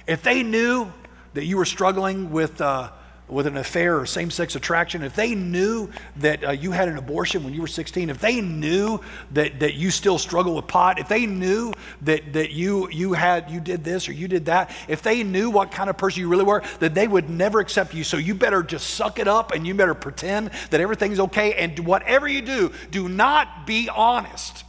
if 0.07 0.21
they 0.21 0.43
knew 0.43 0.91
that 1.33 1.45
you 1.45 1.57
were 1.57 1.65
struggling 1.65 2.31
with 2.31 2.61
uh, 2.61 2.91
with 3.29 3.47
an 3.47 3.57
affair 3.57 3.99
or 3.99 4.05
same 4.05 4.31
sex 4.31 4.55
attraction, 4.55 5.03
if 5.03 5.15
they 5.15 5.35
knew 5.35 5.89
that 6.17 6.43
uh, 6.43 6.51
you 6.51 6.71
had 6.71 6.87
an 6.87 6.97
abortion 6.97 7.43
when 7.43 7.53
you 7.53 7.61
were 7.61 7.67
16, 7.67 8.09
if 8.09 8.19
they 8.19 8.41
knew 8.41 8.99
that, 9.31 9.59
that 9.59 9.75
you 9.75 9.91
still 9.91 10.17
struggle 10.17 10.55
with 10.55 10.67
pot, 10.67 10.99
if 10.99 11.07
they 11.07 11.25
knew 11.25 11.73
that, 12.01 12.33
that 12.33 12.51
you, 12.51 12.89
you, 12.89 13.13
had, 13.13 13.49
you 13.49 13.59
did 13.59 13.83
this 13.83 14.09
or 14.09 14.13
you 14.13 14.27
did 14.27 14.45
that, 14.45 14.71
if 14.87 15.01
they 15.01 15.23
knew 15.23 15.49
what 15.49 15.71
kind 15.71 15.89
of 15.89 15.97
person 15.97 16.21
you 16.21 16.29
really 16.29 16.45
were, 16.45 16.63
that 16.79 16.93
they 16.93 17.07
would 17.07 17.29
never 17.29 17.59
accept 17.59 17.93
you. 17.93 18.03
So 18.03 18.17
you 18.17 18.35
better 18.35 18.63
just 18.63 18.91
suck 18.91 19.19
it 19.19 19.27
up 19.27 19.51
and 19.51 19.65
you 19.65 19.73
better 19.73 19.93
pretend 19.93 20.51
that 20.71 20.81
everything's 20.81 21.19
okay. 21.19 21.53
And 21.53 21.77
whatever 21.79 22.27
you 22.27 22.41
do, 22.41 22.71
do 22.91 23.07
not 23.07 23.65
be 23.67 23.89
honest. 23.89 24.63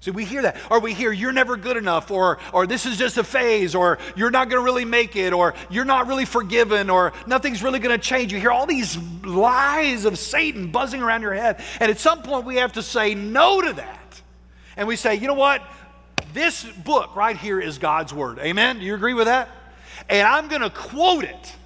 See, 0.00 0.10
we 0.10 0.24
hear 0.24 0.40
that. 0.42 0.56
Or 0.70 0.80
we 0.80 0.94
hear, 0.94 1.12
you're 1.12 1.32
never 1.32 1.58
good 1.58 1.76
enough, 1.76 2.10
or, 2.10 2.38
or 2.54 2.66
this 2.66 2.86
is 2.86 2.96
just 2.96 3.18
a 3.18 3.24
phase, 3.24 3.74
or 3.74 3.98
you're 4.16 4.30
not 4.30 4.48
going 4.48 4.58
to 4.60 4.64
really 4.64 4.86
make 4.86 5.14
it, 5.14 5.34
or 5.34 5.54
you're 5.68 5.84
not 5.84 6.06
really 6.06 6.24
forgiven, 6.24 6.88
or 6.88 7.12
nothing's 7.26 7.62
really 7.62 7.80
going 7.80 7.98
to 7.98 8.02
change. 8.02 8.32
You 8.32 8.40
hear 8.40 8.50
all 8.50 8.66
these 8.66 8.96
lies 9.24 10.06
of 10.06 10.18
Satan 10.18 10.70
buzzing 10.70 11.02
around 11.02 11.20
your 11.20 11.34
head. 11.34 11.62
And 11.80 11.90
at 11.90 11.98
some 11.98 12.22
point, 12.22 12.46
we 12.46 12.56
have 12.56 12.72
to 12.74 12.82
say 12.82 13.14
no 13.14 13.60
to 13.60 13.74
that. 13.74 14.22
And 14.78 14.88
we 14.88 14.96
say, 14.96 15.16
you 15.16 15.26
know 15.26 15.34
what? 15.34 15.62
This 16.32 16.64
book 16.64 17.14
right 17.14 17.36
here 17.36 17.60
is 17.60 17.76
God's 17.76 18.14
word. 18.14 18.38
Amen? 18.38 18.78
Do 18.78 18.84
you 18.86 18.94
agree 18.94 19.14
with 19.14 19.26
that? 19.26 19.50
And 20.08 20.26
I'm 20.26 20.48
going 20.48 20.62
to 20.62 20.70
quote 20.70 21.24
it. 21.24 21.56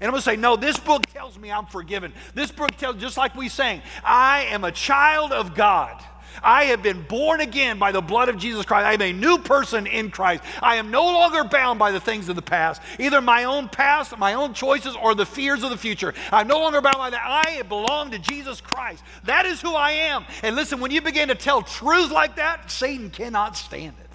And 0.00 0.08
I'm 0.08 0.10
going 0.10 0.20
to 0.20 0.24
say, 0.24 0.36
no, 0.36 0.54
this 0.54 0.78
book 0.78 1.06
tells 1.06 1.36
me 1.36 1.50
I'm 1.50 1.66
forgiven. 1.66 2.12
This 2.34 2.52
book 2.52 2.76
tells, 2.76 2.96
just 2.96 3.16
like 3.16 3.34
we 3.34 3.48
sang, 3.48 3.82
I 4.04 4.44
am 4.50 4.62
a 4.62 4.70
child 4.70 5.32
of 5.32 5.56
God. 5.56 6.00
I 6.42 6.64
have 6.64 6.82
been 6.82 7.02
born 7.02 7.40
again 7.40 7.78
by 7.78 7.92
the 7.92 8.00
blood 8.00 8.28
of 8.28 8.36
Jesus 8.38 8.64
Christ. 8.64 8.86
I 8.86 8.94
am 8.94 9.02
a 9.02 9.12
new 9.12 9.38
person 9.38 9.86
in 9.86 10.10
Christ. 10.10 10.42
I 10.62 10.76
am 10.76 10.90
no 10.90 11.04
longer 11.04 11.44
bound 11.44 11.78
by 11.78 11.90
the 11.90 12.00
things 12.00 12.28
of 12.28 12.36
the 12.36 12.42
past, 12.42 12.80
either 12.98 13.20
my 13.20 13.44
own 13.44 13.68
past, 13.68 14.16
my 14.18 14.34
own 14.34 14.54
choices, 14.54 14.96
or 14.96 15.14
the 15.14 15.26
fears 15.26 15.62
of 15.62 15.70
the 15.70 15.76
future. 15.76 16.14
I'm 16.30 16.48
no 16.48 16.58
longer 16.58 16.80
bound 16.80 16.96
by 16.96 17.10
that. 17.10 17.22
I 17.24 17.62
belong 17.62 18.10
to 18.12 18.18
Jesus 18.18 18.60
Christ. 18.60 19.02
That 19.24 19.46
is 19.46 19.60
who 19.60 19.74
I 19.74 19.92
am. 19.92 20.24
And 20.42 20.56
listen, 20.56 20.80
when 20.80 20.90
you 20.90 21.00
begin 21.00 21.28
to 21.28 21.34
tell 21.34 21.62
truths 21.62 22.12
like 22.12 22.36
that, 22.36 22.70
Satan 22.70 23.10
cannot 23.10 23.56
stand 23.56 23.94
it. 24.00 24.08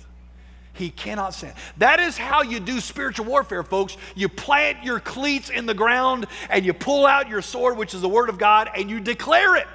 He 0.78 0.92
cannot 0.92 1.34
stand. 1.34 1.56
That 1.78 2.00
is 2.00 2.18
how 2.18 2.44
you 2.44 2.60
do 2.60 2.80
spiritual 2.80 3.26
warfare, 3.26 3.64
folks. 3.64 3.98
You 4.16 4.30
plant 4.30 4.84
your 4.84 5.00
cleats 5.00 5.50
in 5.50 5.66
the 5.66 5.74
ground 5.74 6.28
and 6.52 6.64
you 6.64 6.74
pull 6.74 7.06
out 7.08 7.28
your 7.28 7.42
sword, 7.42 7.78
which 7.78 7.96
is 7.96 8.02
the 8.02 8.10
word 8.10 8.30
of 8.30 8.38
God, 8.38 8.70
and 8.76 8.90
you 8.90 9.00
declare 9.00 9.56
it. 9.56 9.68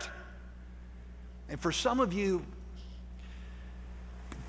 And 1.53 1.61
for 1.61 1.71
some 1.71 2.01
of 2.01 2.15
you, 2.15 2.43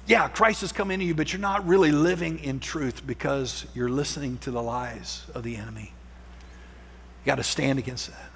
yeah, 0.08 0.30
Christ 0.30 0.62
has 0.62 0.72
come 0.72 0.90
into 0.90 1.06
you, 1.06 1.14
but 1.14 1.34
you're 1.34 1.42
not 1.42 1.68
really 1.68 1.92
living 1.92 2.40
in 2.40 2.62
truth 2.62 3.06
because 3.06 3.66
you're 3.76 3.90
listening 3.90 4.38
to 4.40 4.52
the 4.52 4.64
lies 4.64 5.26
of 5.36 5.44
the 5.44 5.58
enemy. 5.58 5.92
You 5.92 7.26
got 7.26 7.36
to 7.36 7.44
stand 7.44 7.78
against 7.78 8.10
that. 8.10 8.32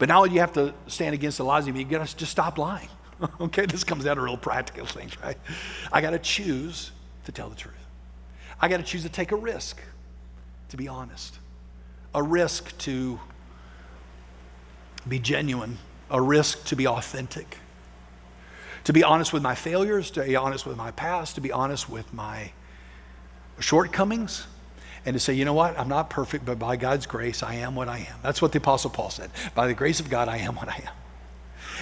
But 0.00 0.08
now 0.08 0.24
you 0.24 0.40
have 0.40 0.52
to 0.54 0.74
stand 0.88 1.14
against 1.14 1.38
the 1.38 1.44
lies 1.44 1.68
of 1.68 1.76
you. 1.76 1.84
You 1.84 1.88
got 1.88 2.04
to 2.04 2.16
just 2.16 2.32
stop 2.32 2.58
lying. 2.58 2.88
okay, 3.40 3.66
this 3.66 3.84
comes 3.84 4.04
out 4.04 4.18
of 4.18 4.24
real 4.24 4.36
practical 4.36 4.84
things, 4.84 5.16
right? 5.20 5.38
I 5.92 6.00
got 6.00 6.10
to 6.10 6.18
choose 6.18 6.90
to 7.24 7.30
tell 7.30 7.50
the 7.50 7.56
truth. 7.56 7.76
I 8.60 8.66
got 8.66 8.78
to 8.78 8.82
choose 8.82 9.04
to 9.04 9.08
take 9.08 9.30
a 9.30 9.36
risk, 9.36 9.80
to 10.70 10.76
be 10.76 10.88
honest, 10.88 11.38
a 12.16 12.22
risk 12.22 12.76
to 12.78 13.20
be 15.06 15.20
genuine 15.20 15.78
a 16.10 16.20
risk 16.20 16.64
to 16.66 16.76
be 16.76 16.86
authentic, 16.86 17.58
to 18.84 18.92
be 18.92 19.04
honest 19.04 19.32
with 19.32 19.42
my 19.42 19.54
failures, 19.54 20.10
to 20.12 20.22
be 20.22 20.36
honest 20.36 20.66
with 20.66 20.76
my 20.76 20.90
past, 20.90 21.36
to 21.36 21.40
be 21.40 21.52
honest 21.52 21.88
with 21.88 22.12
my 22.12 22.52
shortcomings, 23.58 24.46
and 25.06 25.14
to 25.14 25.20
say, 25.20 25.32
you 25.32 25.44
know 25.44 25.54
what, 25.54 25.78
I'm 25.78 25.88
not 25.88 26.10
perfect, 26.10 26.44
but 26.44 26.58
by 26.58 26.76
God's 26.76 27.06
grace, 27.06 27.42
I 27.42 27.54
am 27.54 27.74
what 27.74 27.88
I 27.88 27.98
am. 27.98 28.18
That's 28.22 28.42
what 28.42 28.52
the 28.52 28.58
Apostle 28.58 28.90
Paul 28.90 29.10
said. 29.10 29.30
By 29.54 29.66
the 29.66 29.74
grace 29.74 30.00
of 30.00 30.10
God, 30.10 30.28
I 30.28 30.38
am 30.38 30.56
what 30.56 30.68
I 30.68 30.76
am. 30.76 30.92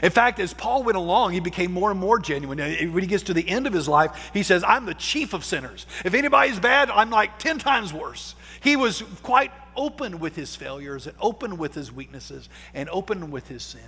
In 0.03 0.11
fact, 0.11 0.39
as 0.39 0.55
Paul 0.55 0.85
went 0.85 0.97
along, 0.97 1.33
he 1.33 1.41
became 1.41 1.73
more 1.73 1.91
and 1.91 1.99
more 1.99 2.21
genuine. 2.21 2.59
When 2.59 3.03
he 3.03 3.09
gets 3.09 3.25
to 3.25 3.35
the 3.35 3.49
end 3.49 3.67
of 3.67 3.73
his 3.73 3.89
life, 3.89 4.31
he 4.33 4.45
says, 4.45 4.63
I'm 4.63 4.87
the 4.87 4.95
chief 4.95 5.33
of 5.33 5.45
sinners. 5.45 5.87
If 6.05 6.15
anybody's 6.15 6.61
bad, 6.61 6.89
I'm 6.91 7.11
like 7.11 7.41
10 7.41 7.59
times 7.59 7.93
worse. 7.93 8.37
He 8.61 8.77
was 8.77 9.03
quite 9.25 9.51
open 9.77 10.21
with 10.21 10.37
his 10.37 10.55
failures 10.55 11.09
and 11.09 11.17
open 11.21 11.59
with 11.59 11.75
his 11.75 11.91
weaknesses 11.91 12.49
and 12.75 12.89
open 12.91 13.33
with 13.33 13.49
his 13.49 13.65
sin 13.65 13.81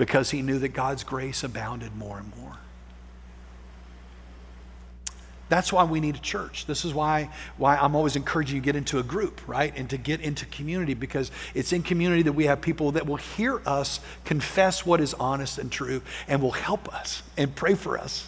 because 0.00 0.30
he 0.30 0.40
knew 0.40 0.58
that 0.58 0.68
God's 0.68 1.04
grace 1.04 1.44
abounded 1.44 1.94
more 1.94 2.16
and 2.16 2.34
more. 2.38 2.56
That's 5.50 5.74
why 5.74 5.84
we 5.84 6.00
need 6.00 6.16
a 6.16 6.20
church. 6.20 6.64
This 6.64 6.86
is 6.86 6.94
why, 6.94 7.28
why 7.58 7.76
I'm 7.76 7.94
always 7.94 8.16
encouraging 8.16 8.56
you 8.56 8.62
to 8.62 8.64
get 8.64 8.76
into 8.76 8.98
a 8.98 9.02
group, 9.02 9.42
right? 9.46 9.74
And 9.76 9.90
to 9.90 9.98
get 9.98 10.22
into 10.22 10.46
community 10.46 10.94
because 10.94 11.30
it's 11.52 11.74
in 11.74 11.82
community 11.82 12.22
that 12.22 12.32
we 12.32 12.46
have 12.46 12.62
people 12.62 12.92
that 12.92 13.06
will 13.06 13.16
hear 13.16 13.60
us 13.66 14.00
confess 14.24 14.86
what 14.86 15.02
is 15.02 15.12
honest 15.12 15.58
and 15.58 15.70
true 15.70 16.00
and 16.26 16.40
will 16.40 16.52
help 16.52 16.88
us 16.94 17.22
and 17.36 17.54
pray 17.54 17.74
for 17.74 17.98
us. 17.98 18.26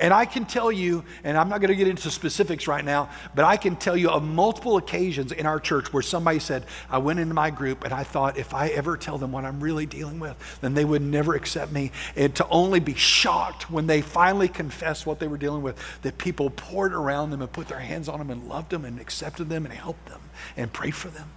And 0.00 0.14
I 0.14 0.24
can 0.24 0.44
tell 0.44 0.70
you, 0.70 1.04
and 1.24 1.36
I'm 1.36 1.48
not 1.48 1.60
going 1.60 1.70
to 1.70 1.76
get 1.76 1.88
into 1.88 2.10
specifics 2.10 2.68
right 2.68 2.84
now, 2.84 3.10
but 3.34 3.44
I 3.44 3.56
can 3.56 3.76
tell 3.76 3.96
you 3.96 4.10
of 4.10 4.22
multiple 4.22 4.76
occasions 4.76 5.32
in 5.32 5.44
our 5.44 5.58
church 5.58 5.92
where 5.92 6.02
somebody 6.02 6.38
said, 6.38 6.64
I 6.88 6.98
went 6.98 7.18
into 7.18 7.34
my 7.34 7.50
group 7.50 7.84
and 7.84 7.92
I 7.92 8.04
thought 8.04 8.38
if 8.38 8.54
I 8.54 8.68
ever 8.68 8.96
tell 8.96 9.18
them 9.18 9.32
what 9.32 9.44
I'm 9.44 9.60
really 9.60 9.86
dealing 9.86 10.20
with, 10.20 10.58
then 10.60 10.74
they 10.74 10.84
would 10.84 11.02
never 11.02 11.34
accept 11.34 11.72
me. 11.72 11.90
And 12.14 12.34
to 12.36 12.48
only 12.48 12.80
be 12.80 12.94
shocked 12.94 13.70
when 13.70 13.86
they 13.86 14.00
finally 14.00 14.48
confessed 14.48 15.06
what 15.06 15.18
they 15.18 15.26
were 15.26 15.38
dealing 15.38 15.62
with, 15.62 15.78
that 16.02 16.18
people 16.18 16.50
poured 16.50 16.92
around 16.92 17.30
them 17.30 17.42
and 17.42 17.50
put 17.50 17.68
their 17.68 17.80
hands 17.80 18.08
on 18.08 18.18
them 18.18 18.30
and 18.30 18.48
loved 18.48 18.70
them 18.70 18.84
and 18.84 19.00
accepted 19.00 19.48
them 19.48 19.64
and 19.64 19.74
helped 19.74 20.06
them 20.06 20.20
and 20.56 20.72
prayed 20.72 20.94
for 20.94 21.08
them. 21.08 21.28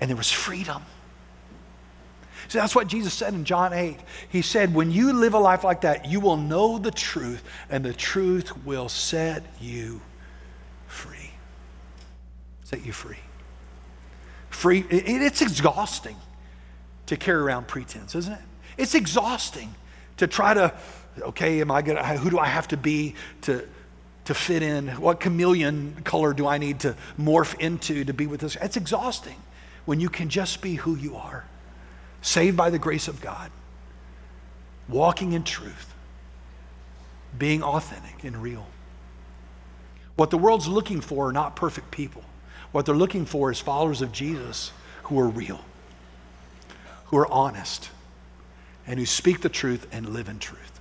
And 0.00 0.10
there 0.10 0.16
was 0.16 0.30
freedom. 0.30 0.82
See, 2.48 2.58
that's 2.58 2.74
what 2.74 2.86
Jesus 2.86 3.14
said 3.14 3.34
in 3.34 3.44
John 3.44 3.72
8. 3.72 3.98
He 4.28 4.42
said, 4.42 4.74
When 4.74 4.90
you 4.90 5.12
live 5.12 5.34
a 5.34 5.38
life 5.38 5.64
like 5.64 5.82
that, 5.82 6.06
you 6.06 6.20
will 6.20 6.36
know 6.36 6.78
the 6.78 6.90
truth, 6.90 7.42
and 7.68 7.84
the 7.84 7.92
truth 7.92 8.64
will 8.64 8.88
set 8.88 9.44
you 9.60 10.00
free. 10.86 11.30
Set 12.64 12.84
you 12.84 12.92
free. 12.92 13.18
Free. 14.50 14.80
It, 14.90 15.04
it's 15.06 15.42
exhausting 15.42 16.16
to 17.06 17.16
carry 17.16 17.40
around 17.40 17.68
pretense, 17.68 18.14
isn't 18.14 18.32
it? 18.32 18.40
It's 18.76 18.94
exhausting 18.94 19.74
to 20.16 20.26
try 20.26 20.54
to, 20.54 20.72
okay, 21.20 21.60
am 21.60 21.70
I 21.70 21.82
gonna, 21.82 22.04
who 22.16 22.30
do 22.30 22.38
I 22.38 22.46
have 22.46 22.68
to 22.68 22.76
be 22.76 23.14
to, 23.42 23.66
to 24.26 24.34
fit 24.34 24.62
in? 24.62 24.88
What 25.00 25.20
chameleon 25.20 26.02
color 26.04 26.32
do 26.32 26.46
I 26.46 26.58
need 26.58 26.80
to 26.80 26.94
morph 27.18 27.58
into 27.58 28.04
to 28.04 28.12
be 28.12 28.26
with 28.26 28.40
this? 28.40 28.56
It's 28.56 28.76
exhausting 28.76 29.36
when 29.84 29.98
you 29.98 30.08
can 30.08 30.28
just 30.28 30.60
be 30.60 30.74
who 30.74 30.94
you 30.94 31.16
are 31.16 31.44
saved 32.22 32.56
by 32.56 32.70
the 32.70 32.78
grace 32.78 33.08
of 33.08 33.20
God, 33.20 33.50
walking 34.88 35.32
in 35.32 35.44
truth, 35.44 35.94
being 37.38 37.62
authentic 37.62 38.24
and 38.24 38.42
real. 38.42 38.66
What 40.16 40.30
the 40.30 40.38
world's 40.38 40.68
looking 40.68 41.00
for 41.00 41.28
are 41.28 41.32
not 41.32 41.56
perfect 41.56 41.90
people. 41.90 42.22
What 42.72 42.86
they're 42.86 42.94
looking 42.94 43.24
for 43.24 43.50
is 43.50 43.58
followers 43.58 44.02
of 44.02 44.12
Jesus 44.12 44.72
who 45.04 45.18
are 45.18 45.28
real, 45.28 45.60
who 47.06 47.16
are 47.16 47.30
honest, 47.32 47.90
and 48.86 48.98
who 48.98 49.06
speak 49.06 49.40
the 49.40 49.48
truth 49.48 49.86
and 49.92 50.10
live 50.10 50.28
in 50.28 50.38
truth. 50.38 50.80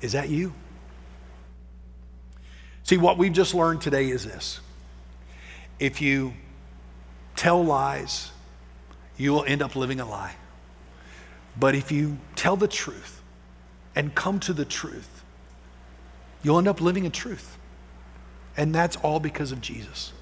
Is 0.00 0.12
that 0.12 0.28
you? 0.28 0.52
See, 2.82 2.96
what 2.96 3.16
we've 3.16 3.32
just 3.32 3.54
learned 3.54 3.80
today 3.80 4.10
is 4.10 4.24
this 4.24 4.60
if 5.78 6.00
you 6.00 6.34
tell 7.36 7.64
lies, 7.64 8.30
you 9.22 9.32
will 9.32 9.44
end 9.44 9.62
up 9.62 9.76
living 9.76 10.00
a 10.00 10.04
lie. 10.04 10.34
But 11.58 11.76
if 11.76 11.92
you 11.92 12.18
tell 12.34 12.56
the 12.56 12.66
truth 12.66 13.22
and 13.94 14.12
come 14.14 14.40
to 14.40 14.52
the 14.52 14.64
truth, 14.64 15.22
you'll 16.42 16.58
end 16.58 16.66
up 16.66 16.80
living 16.80 17.06
a 17.06 17.10
truth. 17.10 17.56
And 18.56 18.74
that's 18.74 18.96
all 18.96 19.20
because 19.20 19.52
of 19.52 19.60
Jesus. 19.60 20.12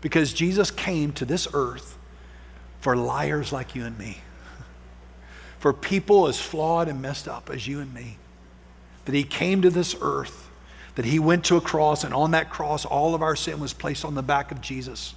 Because 0.00 0.32
Jesus 0.32 0.72
came 0.72 1.12
to 1.12 1.24
this 1.24 1.46
earth 1.54 1.96
for 2.80 2.96
liars 2.96 3.52
like 3.52 3.76
you 3.76 3.84
and 3.84 3.96
me, 3.96 4.18
for 5.60 5.72
people 5.72 6.26
as 6.26 6.40
flawed 6.40 6.88
and 6.88 7.00
messed 7.00 7.28
up 7.28 7.48
as 7.48 7.68
you 7.68 7.78
and 7.78 7.94
me. 7.94 8.18
That 9.04 9.14
he 9.14 9.22
came 9.22 9.62
to 9.62 9.70
this 9.70 9.94
earth 10.00 10.50
that 10.96 11.04
he 11.04 11.20
went 11.20 11.44
to 11.44 11.56
a 11.56 11.60
cross, 11.60 12.02
and 12.02 12.12
on 12.12 12.32
that 12.32 12.50
cross, 12.50 12.84
all 12.84 13.14
of 13.14 13.22
our 13.22 13.36
sin 13.36 13.60
was 13.60 13.72
placed 13.72 14.04
on 14.04 14.14
the 14.16 14.22
back 14.22 14.50
of 14.50 14.60
Jesus. 14.60 15.14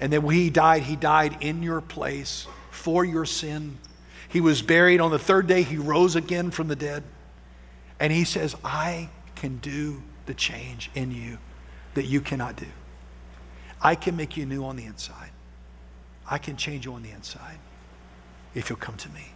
And 0.00 0.12
then 0.12 0.22
when 0.22 0.36
he 0.36 0.50
died, 0.50 0.82
he 0.82 0.96
died 0.96 1.38
in 1.40 1.62
your 1.62 1.80
place 1.80 2.46
for 2.78 3.04
your 3.04 3.26
sin. 3.26 3.76
He 4.28 4.40
was 4.40 4.62
buried. 4.62 5.00
On 5.00 5.10
the 5.10 5.18
third 5.18 5.46
day, 5.46 5.62
he 5.62 5.76
rose 5.76 6.16
again 6.16 6.50
from 6.50 6.68
the 6.68 6.76
dead. 6.76 7.02
And 8.00 8.12
he 8.12 8.24
says, 8.24 8.54
I 8.64 9.10
can 9.34 9.58
do 9.58 10.02
the 10.26 10.34
change 10.34 10.90
in 10.94 11.10
you 11.10 11.38
that 11.94 12.04
you 12.04 12.20
cannot 12.20 12.56
do. 12.56 12.66
I 13.82 13.94
can 13.94 14.16
make 14.16 14.36
you 14.36 14.46
new 14.46 14.64
on 14.64 14.76
the 14.76 14.84
inside. 14.84 15.30
I 16.30 16.38
can 16.38 16.56
change 16.56 16.84
you 16.84 16.92
on 16.94 17.02
the 17.02 17.10
inside 17.10 17.58
if 18.54 18.70
you'll 18.70 18.78
come 18.78 18.96
to 18.96 19.08
me. 19.10 19.32